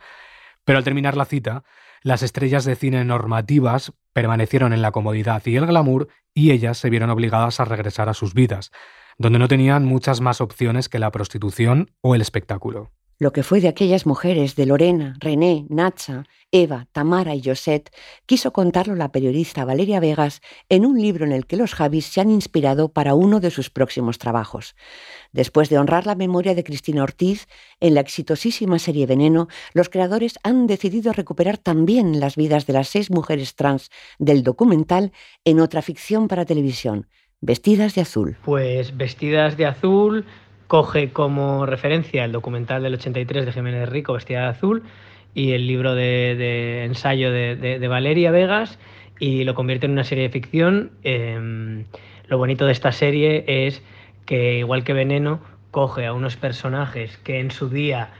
Pero 0.64 0.78
al 0.78 0.84
terminar 0.84 1.16
la 1.16 1.24
cita, 1.24 1.64
las 2.02 2.22
estrellas 2.22 2.64
de 2.66 2.76
cine 2.76 3.04
normativas 3.04 3.92
permanecieron 4.12 4.74
en 4.74 4.82
la 4.82 4.92
comodidad 4.92 5.42
y 5.46 5.56
el 5.56 5.66
glamour 5.66 6.08
y 6.34 6.50
ellas 6.50 6.76
se 6.76 6.90
vieron 6.90 7.10
obligadas 7.10 7.60
a 7.60 7.64
regresar 7.64 8.10
a 8.10 8.14
sus 8.14 8.34
vidas, 8.34 8.70
donde 9.16 9.38
no 9.38 9.48
tenían 9.48 9.86
muchas 9.86 10.20
más 10.20 10.42
opciones 10.42 10.88
que 10.90 10.98
la 10.98 11.10
prostitución 11.10 11.90
o 12.02 12.14
el 12.14 12.20
espectáculo. 12.20 12.90
Lo 13.20 13.34
que 13.34 13.42
fue 13.42 13.60
de 13.60 13.68
aquellas 13.68 14.06
mujeres, 14.06 14.56
de 14.56 14.64
Lorena, 14.64 15.14
René, 15.20 15.66
Nacha, 15.68 16.24
Eva, 16.52 16.86
Tamara 16.90 17.34
y 17.34 17.42
Josette, 17.44 17.90
quiso 18.24 18.50
contarlo 18.50 18.94
la 18.94 19.12
periodista 19.12 19.66
Valeria 19.66 20.00
Vegas 20.00 20.40
en 20.70 20.86
un 20.86 20.98
libro 20.98 21.26
en 21.26 21.32
el 21.32 21.44
que 21.44 21.58
los 21.58 21.74
Javis 21.74 22.06
se 22.06 22.22
han 22.22 22.30
inspirado 22.30 22.88
para 22.88 23.12
uno 23.12 23.38
de 23.38 23.50
sus 23.50 23.68
próximos 23.68 24.16
trabajos. 24.16 24.74
Después 25.32 25.68
de 25.68 25.76
honrar 25.76 26.06
la 26.06 26.14
memoria 26.14 26.54
de 26.54 26.64
Cristina 26.64 27.02
Ortiz, 27.02 27.46
en 27.78 27.92
la 27.92 28.00
exitosísima 28.00 28.78
serie 28.78 29.04
Veneno, 29.04 29.48
los 29.74 29.90
creadores 29.90 30.38
han 30.42 30.66
decidido 30.66 31.12
recuperar 31.12 31.58
también 31.58 32.20
las 32.20 32.36
vidas 32.36 32.64
de 32.64 32.72
las 32.72 32.88
seis 32.88 33.10
mujeres 33.10 33.54
trans 33.54 33.90
del 34.18 34.42
documental 34.42 35.12
en 35.44 35.60
otra 35.60 35.82
ficción 35.82 36.26
para 36.26 36.46
televisión, 36.46 37.06
Vestidas 37.42 37.94
de 37.94 38.00
Azul. 38.00 38.38
Pues 38.46 38.96
Vestidas 38.96 39.58
de 39.58 39.66
Azul 39.66 40.24
coge 40.70 41.10
como 41.10 41.66
referencia 41.66 42.24
el 42.24 42.30
documental 42.30 42.84
del 42.84 42.94
83 42.94 43.44
de 43.44 43.50
Jiménez 43.50 43.88
Rico, 43.88 44.12
Vestida 44.12 44.42
de 44.42 44.46
Azul, 44.50 44.84
y 45.34 45.50
el 45.50 45.66
libro 45.66 45.96
de, 45.96 46.84
ensayo 46.84 47.32
de, 47.32 47.88
Valeria 47.88 48.30
Vegas, 48.30 48.78
y 49.18 49.42
lo 49.42 49.56
convierte 49.56 49.86
en 49.86 49.92
una 49.92 50.04
serie 50.04 50.22
de 50.22 50.30
ficción. 50.30 50.92
Em, 51.02 51.86
lo 52.28 52.38
bonito 52.38 52.66
de 52.66 52.72
esta 52.72 52.92
serie 52.92 53.42
es 53.48 53.82
que, 54.26 54.58
igual 54.58 54.84
que 54.84 54.92
Veneno, 54.92 55.40
coge 55.72 56.06
a 56.06 56.12
unos 56.12 56.36
personajes 56.36 57.16
que 57.18 57.40
en 57.40 57.50
su 57.50 57.68
día 57.68 58.10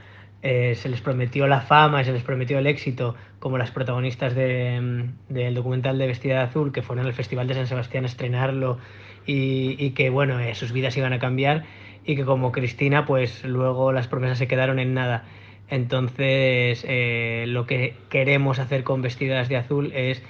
eh, 0.41 0.75
se 0.75 0.89
les 0.89 0.99
prometió 0.99 1.47
la 1.47 1.61
fama 1.61 2.03
se 2.03 2.11
les 2.11 2.23
prometió 2.23 2.59
el 2.59 2.67
éxito, 2.67 3.15
como 3.39 3.59
las 3.59 3.71
protagonistas 3.71 4.33
em, 4.35 5.13
del 5.29 5.55
documental 5.55 5.97
de 5.97 6.07
Vestida 6.07 6.33
de 6.33 6.41
Azul, 6.41 6.73
que 6.73 6.81
fueron 6.81 7.05
al 7.05 7.13
Festival 7.13 7.47
de 7.47 7.53
San 7.53 7.67
Sebastián 7.67 8.03
a 8.03 8.07
estrenarlo 8.07 8.77
y, 9.25 9.91
que, 9.91 10.09
bueno, 10.09 10.37
eh, 10.39 10.53
sus 10.55 10.73
vidas 10.73 10.97
iban 10.97 11.13
a 11.13 11.19
cambiar 11.19 11.63
y 12.05 12.15
que 12.15 12.25
como 12.25 12.51
Cristina, 12.51 13.05
pues 13.05 13.43
luego 13.43 13.91
las 13.91 14.07
promesas 14.07 14.37
se 14.37 14.47
quedaron 14.47 14.79
en 14.79 14.93
nada. 14.93 15.25
Entonces, 15.69 16.85
eh, 16.87 17.45
lo 17.47 17.65
que 17.65 17.95
queremos 18.09 18.59
hacer 18.59 18.83
con 18.83 19.01
Vestidas 19.01 19.47
de 19.47 19.57
Azul 19.57 19.91
es 19.93 20.21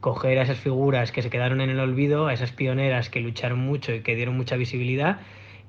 coger 0.00 0.38
a 0.38 0.42
esas 0.42 0.58
figuras 0.58 1.12
que 1.12 1.22
se 1.22 1.30
quedaron 1.30 1.60
en 1.60 1.70
el 1.70 1.80
olvido, 1.80 2.26
a 2.26 2.32
esas 2.32 2.52
pioneras 2.52 3.10
que 3.10 3.20
lucharon 3.20 3.58
mucho 3.58 3.94
y 3.94 4.00
que 4.00 4.16
dieron 4.16 4.36
mucha 4.36 4.56
visibilidad 4.56 5.20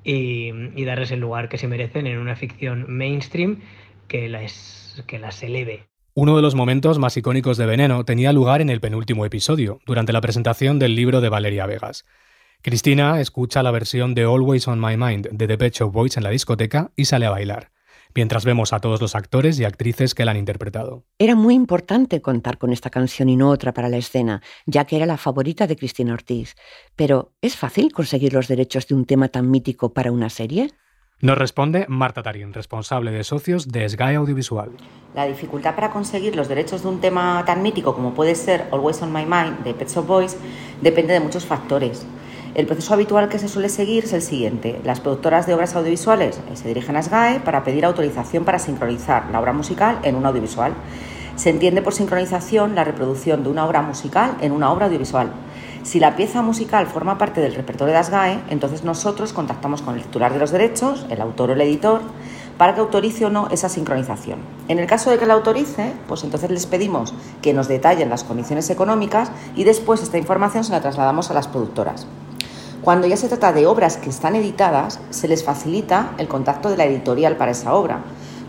y, 0.03 0.51
darles 0.83 1.11
el 1.11 1.19
lugar 1.19 1.49
que 1.49 1.57
se 1.57 1.67
merecen 1.67 2.07
en 2.07 2.17
una 2.17 2.35
ficción 2.35 2.85
mainstream 2.89 3.59
que 4.07 4.27
las, 4.29 5.03
que 5.07 5.19
las 5.19 5.41
eleve. 5.43 5.85
Uno 6.13 6.35
de 6.35 6.41
los 6.41 6.55
momentos 6.55 6.99
más 6.99 7.15
icónicos 7.15 7.57
de 7.57 7.65
Veneno 7.65 8.03
tenía 8.03 8.33
lugar 8.33 8.61
en 8.61 8.69
el 8.69 8.81
penúltimo 8.81 9.25
episodio, 9.25 9.79
durante 9.85 10.11
la 10.11 10.19
presentación 10.19 10.79
del 10.79 10.95
libro 10.95 11.21
de 11.21 11.29
Valeria 11.29 11.65
Vegas. 11.65 12.05
Cristina 12.63 13.19
escucha 13.19 13.63
la 13.63 13.71
versión 13.71 14.13
de 14.13 14.21
Always 14.21 14.67
on 14.67 14.79
My 14.79 14.95
Mind 14.95 15.29
de 15.31 15.47
The 15.47 15.57
Pet 15.57 15.73
Shop 15.73 15.91
Boys 15.91 16.17
en 16.17 16.23
la 16.23 16.29
discoteca 16.29 16.91
y 16.95 17.05
sale 17.05 17.25
a 17.25 17.31
bailar, 17.31 17.71
mientras 18.13 18.45
vemos 18.45 18.71
a 18.71 18.79
todos 18.79 19.01
los 19.01 19.15
actores 19.15 19.59
y 19.59 19.65
actrices 19.65 20.13
que 20.13 20.25
la 20.25 20.31
han 20.31 20.37
interpretado. 20.37 21.03
Era 21.17 21.33
muy 21.33 21.55
importante 21.55 22.21
contar 22.21 22.59
con 22.59 22.71
esta 22.71 22.91
canción 22.91 23.29
y 23.29 23.35
no 23.35 23.49
otra 23.49 23.73
para 23.73 23.89
la 23.89 23.97
escena, 23.97 24.43
ya 24.67 24.85
que 24.85 24.97
era 24.97 25.07
la 25.07 25.17
favorita 25.17 25.65
de 25.65 25.75
Cristina 25.75 26.13
Ortiz. 26.13 26.53
Pero, 26.95 27.31
¿es 27.41 27.55
fácil 27.57 27.91
conseguir 27.91 28.33
los 28.33 28.47
derechos 28.47 28.85
de 28.87 28.93
un 28.93 29.05
tema 29.05 29.29
tan 29.29 29.49
mítico 29.49 29.95
para 29.95 30.11
una 30.11 30.29
serie? 30.29 30.69
Nos 31.19 31.39
responde 31.39 31.87
Marta 31.87 32.21
Tarín, 32.21 32.53
responsable 32.53 33.09
de 33.09 33.23
socios 33.23 33.69
de 33.69 33.89
Sky 33.89 34.13
Audiovisual. 34.15 34.69
La 35.15 35.25
dificultad 35.25 35.73
para 35.73 35.89
conseguir 35.89 36.35
los 36.35 36.47
derechos 36.47 36.83
de 36.83 36.89
un 36.89 37.01
tema 37.01 37.43
tan 37.43 37.63
mítico 37.63 37.95
como 37.95 38.13
puede 38.13 38.35
ser 38.35 38.67
Always 38.71 39.01
on 39.01 39.11
My 39.11 39.25
Mind 39.25 39.63
de 39.63 39.73
Pet 39.73 39.89
Shop 39.89 40.05
Boys 40.05 40.37
depende 40.81 41.13
de 41.13 41.19
muchos 41.19 41.45
factores. 41.45 42.05
El 42.53 42.65
proceso 42.65 42.93
habitual 42.93 43.29
que 43.29 43.39
se 43.39 43.47
suele 43.47 43.69
seguir 43.69 44.03
es 44.03 44.11
el 44.11 44.21
siguiente. 44.21 44.81
Las 44.83 44.99
productoras 44.99 45.47
de 45.47 45.53
obras 45.53 45.73
audiovisuales 45.73 46.37
eh, 46.37 46.57
se 46.57 46.67
dirigen 46.67 46.97
a 46.97 47.01
SGAE 47.01 47.39
para 47.39 47.63
pedir 47.63 47.85
autorización 47.85 48.43
para 48.43 48.59
sincronizar 48.59 49.29
la 49.31 49.39
obra 49.39 49.53
musical 49.53 49.99
en 50.03 50.15
un 50.15 50.25
audiovisual. 50.25 50.73
Se 51.37 51.49
entiende 51.49 51.81
por 51.81 51.93
sincronización 51.93 52.75
la 52.75 52.83
reproducción 52.83 53.43
de 53.43 53.49
una 53.49 53.65
obra 53.65 53.81
musical 53.81 54.35
en 54.41 54.51
una 54.51 54.69
obra 54.69 54.87
audiovisual. 54.87 55.31
Si 55.83 56.01
la 56.01 56.17
pieza 56.17 56.41
musical 56.41 56.87
forma 56.87 57.17
parte 57.17 57.39
del 57.39 57.55
repertorio 57.55 57.95
de 57.95 58.03
SGAE, 58.03 58.41
entonces 58.49 58.83
nosotros 58.83 59.31
contactamos 59.31 59.81
con 59.81 59.95
el 59.95 60.03
titular 60.03 60.33
de 60.33 60.39
los 60.39 60.51
derechos, 60.51 61.05
el 61.09 61.21
autor 61.21 61.51
o 61.51 61.53
el 61.53 61.61
editor, 61.61 62.01
para 62.57 62.75
que 62.75 62.81
autorice 62.81 63.25
o 63.25 63.29
no 63.29 63.47
esa 63.47 63.69
sincronización. 63.69 64.39
En 64.67 64.77
el 64.77 64.87
caso 64.87 65.09
de 65.09 65.17
que 65.17 65.25
la 65.25 65.35
autorice, 65.35 65.93
pues 66.09 66.25
entonces 66.25 66.51
les 66.51 66.65
pedimos 66.65 67.13
que 67.41 67.53
nos 67.53 67.69
detallen 67.69 68.09
las 68.09 68.25
condiciones 68.25 68.69
económicas 68.69 69.31
y 69.55 69.63
después 69.63 70.03
esta 70.03 70.17
información 70.17 70.65
se 70.65 70.73
la 70.73 70.81
trasladamos 70.81 71.31
a 71.31 71.33
las 71.33 71.47
productoras. 71.47 72.07
Cuando 72.81 73.05
ya 73.05 73.15
se 73.15 73.27
trata 73.27 73.53
de 73.53 73.67
obras 73.67 73.97
que 73.97 74.09
están 74.09 74.35
editadas, 74.35 74.99
se 75.11 75.27
les 75.27 75.43
facilita 75.43 76.13
el 76.17 76.27
contacto 76.27 76.67
de 76.67 76.77
la 76.77 76.85
editorial 76.85 77.37
para 77.37 77.51
esa 77.51 77.75
obra. 77.75 77.99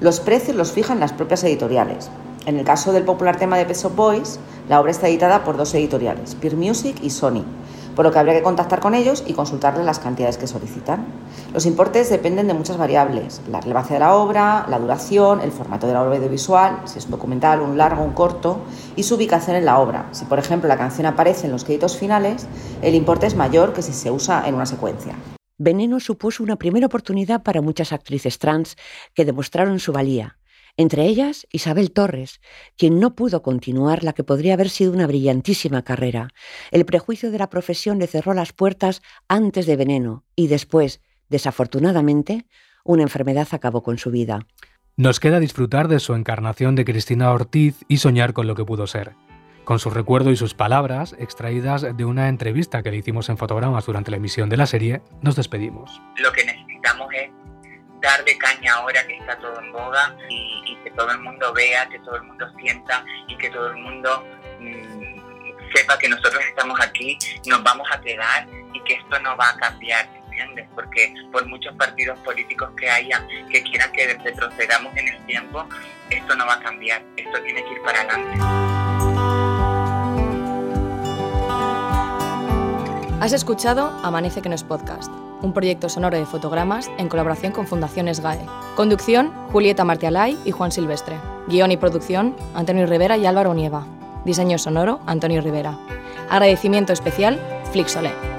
Los 0.01 0.21
precios 0.21 0.57
los 0.57 0.73
fijan 0.73 1.01
las 1.01 1.12
propias 1.12 1.45
editoriales. 1.45 2.11
En 2.47 2.59
el 2.59 2.64
caso 2.64 2.92
del 2.92 3.05
popular 3.05 3.37
tema 3.37 3.59
de 3.59 3.66
Peso 3.66 3.90
Boys, 3.90 4.40
la 4.71 4.81
obra 4.81 4.90
está 4.90 5.09
editada 5.09 5.45
por 5.45 5.59
dos 5.59 5.75
editoriales, 5.75 6.35
Peer 6.35 6.57
Music 6.57 6.97
y 7.03 7.11
Sony 7.11 7.45
por 7.94 8.05
lo 8.05 8.12
que 8.12 8.18
habría 8.18 8.35
que 8.35 8.42
contactar 8.42 8.81
con 8.81 8.94
ellos 8.94 9.24
y 9.26 9.35
consultarles 9.35 9.85
las 9.85 9.98
cantidades 9.98 10.38
que 10.38 10.46
solicitan. 10.46 11.05
Los 11.52 11.66
importes 11.66 12.11
dependen 12.11 12.48
de 12.48 12.55
muchas 12.55 12.76
variables, 12.76 13.40
la 13.50 13.61
relevancia 13.61 13.94
de 13.94 14.00
la 14.00 14.14
obra, 14.14 14.66
la 14.68 14.78
duración, 14.78 15.40
el 15.40 15.52
formato 15.52 15.87
de 15.87 15.92
la 15.92 16.02
obra 16.02 16.16
audiovisual, 16.16 16.81
si 16.85 16.98
es 16.98 17.11
documental, 17.11 17.61
un 17.61 17.76
largo, 17.76 18.02
un 18.02 18.12
corto, 18.12 18.61
y 18.96 19.02
su 19.02 19.16
ubicación 19.16 19.57
en 19.57 19.64
la 19.64 19.78
obra. 19.78 20.09
Si, 20.12 20.24
por 20.24 20.38
ejemplo, 20.38 20.68
la 20.68 20.76
canción 20.76 21.07
aparece 21.07 21.46
en 21.46 21.52
los 21.52 21.64
créditos 21.64 21.96
finales, 21.96 22.46
el 22.83 22.94
importe 22.94 23.26
es 23.26 23.37
mayor 23.37 23.72
que 23.72 23.83
si 23.83 23.92
se 23.92 24.11
usa 24.11 24.44
en 24.46 24.55
una 24.55 24.66
secuencia. 24.66 25.14
Veneno 25.59 26.00
supuso 26.00 26.42
una 26.42 26.57
primera 26.57 26.87
oportunidad 26.87 27.42
para 27.42 27.62
muchas 27.62 27.92
actrices 27.92 28.38
trans 28.38 28.76
que 29.14 29.24
demostraron 29.24 29.78
su 29.78 29.92
valía, 29.92 30.38
entre 30.76 31.06
ellas 31.06 31.46
Isabel 31.52 31.92
Torres, 31.92 32.40
quien 32.76 33.00
no 33.00 33.14
pudo 33.14 33.42
continuar 33.42 34.04
la 34.04 34.12
que 34.12 34.24
podría 34.24 34.54
haber 34.54 34.70
sido 34.70 34.92
una 34.92 35.06
brillantísima 35.06 35.82
carrera. 35.82 36.28
El 36.70 36.85
prejuicio 36.85 37.30
de 37.30 37.38
la 37.38 37.50
profesión 37.50 37.98
le 37.98 38.06
cerró 38.06 38.35
las 38.35 38.52
puertas 38.52 39.02
antes 39.28 39.66
de 39.66 39.76
Veneno 39.76 40.24
y 40.37 40.48
después 40.48 41.00
Desafortunadamente, 41.32 42.44
una 42.85 43.04
enfermedad 43.04 43.48
acabó 43.52 43.82
con 43.82 43.96
su 43.96 44.11
vida. 44.11 44.46
Nos 44.98 45.18
queda 45.18 45.40
disfrutar 45.40 45.88
de 45.88 45.98
su 45.98 46.14
encarnación 46.14 46.74
de 46.74 46.85
Cristina 46.85 47.32
Ortiz 47.32 47.87
y 47.88 47.96
soñar 47.96 48.35
con 48.35 48.46
lo 48.46 48.54
que 48.54 48.66
pudo 48.66 48.87
ser. 48.87 49.14
Con 49.64 49.78
su 49.78 49.88
recuerdo 49.88 50.30
y 50.30 50.37
sus 50.37 50.52
palabras, 50.52 51.16
extraídas 51.18 51.87
de 51.96 52.04
una 52.04 52.28
entrevista 52.28 52.82
que 52.82 52.90
le 52.90 52.98
hicimos 52.98 53.30
en 53.30 53.38
fotogramas 53.38 53.87
durante 53.87 54.11
la 54.11 54.18
emisión 54.18 54.50
de 54.50 54.58
la 54.58 54.66
serie, 54.66 55.00
nos 55.22 55.35
despedimos. 55.35 56.02
Lo 56.22 56.30
que 56.32 56.44
necesitamos 56.44 57.08
es 57.14 57.30
darle 58.02 58.36
caña 58.36 58.74
ahora 58.74 59.06
que 59.06 59.16
está 59.16 59.38
todo 59.38 59.58
en 59.60 59.72
boga 59.72 60.14
y, 60.28 60.76
que 60.84 60.90
todo 60.90 61.12
el 61.12 61.20
mundo 61.20 61.52
vea, 61.52 61.88
que 61.88 62.00
todo 62.00 62.16
el 62.16 62.24
mundo 62.24 62.44
sienta 62.60 63.04
y 63.28 63.36
que 63.36 63.48
todo 63.50 63.68
el 63.68 63.76
mundo 63.76 64.26
mm, 64.58 65.72
sepa 65.74 65.96
que 65.96 66.08
nosotros 66.08 66.42
estamos 66.44 66.78
aquí, 66.80 67.16
nos 67.46 67.62
vamos 67.62 67.88
a 67.92 68.00
quedar 68.00 68.48
y 68.72 68.80
que 68.82 68.94
esto 68.94 69.20
no 69.20 69.36
va 69.36 69.50
a 69.50 69.56
cambiar 69.56 70.08
porque 70.74 71.14
por 71.30 71.46
muchos 71.46 71.74
partidos 71.76 72.18
políticos 72.20 72.70
que 72.76 72.90
haya 72.90 73.26
que 73.50 73.62
quieran 73.62 73.92
que 73.92 74.14
retrocedamos 74.14 74.96
en 74.96 75.08
el 75.08 75.26
tiempo, 75.26 75.66
esto 76.10 76.34
no 76.34 76.46
va 76.46 76.54
a 76.54 76.60
cambiar, 76.60 77.02
esto 77.16 77.42
tiene 77.42 77.62
que 77.64 77.70
ir 77.72 77.82
para 77.82 78.00
adelante. 78.00 78.38
Has 83.20 83.32
escuchado 83.32 84.00
Amanece 84.02 84.42
que 84.42 84.48
no 84.48 84.54
es 84.54 84.64
podcast, 84.64 85.12
un 85.42 85.52
proyecto 85.52 85.88
sonoro 85.88 86.16
de 86.16 86.26
fotogramas 86.26 86.90
en 86.98 87.09
colaboración 87.09 87.52
con 87.52 87.66
Fundaciones 87.66 88.20
GAE. 88.20 88.46
Conducción, 88.76 89.33
Julieta 89.52 89.85
Martialay 89.85 90.38
y 90.44 90.50
Juan 90.50 90.72
Silvestre. 90.72 91.18
Guión 91.48 91.72
y 91.72 91.76
producción, 91.76 92.35
Antonio 92.55 92.87
Rivera 92.87 93.16
y 93.16 93.26
Álvaro 93.26 93.52
Nieva. 93.55 93.87
Diseño 94.24 94.59
sonoro, 94.59 95.00
Antonio 95.07 95.40
Rivera. 95.40 95.78
Agradecimiento 96.31 96.92
especial, 96.92 97.38
Flixolé. 97.72 98.32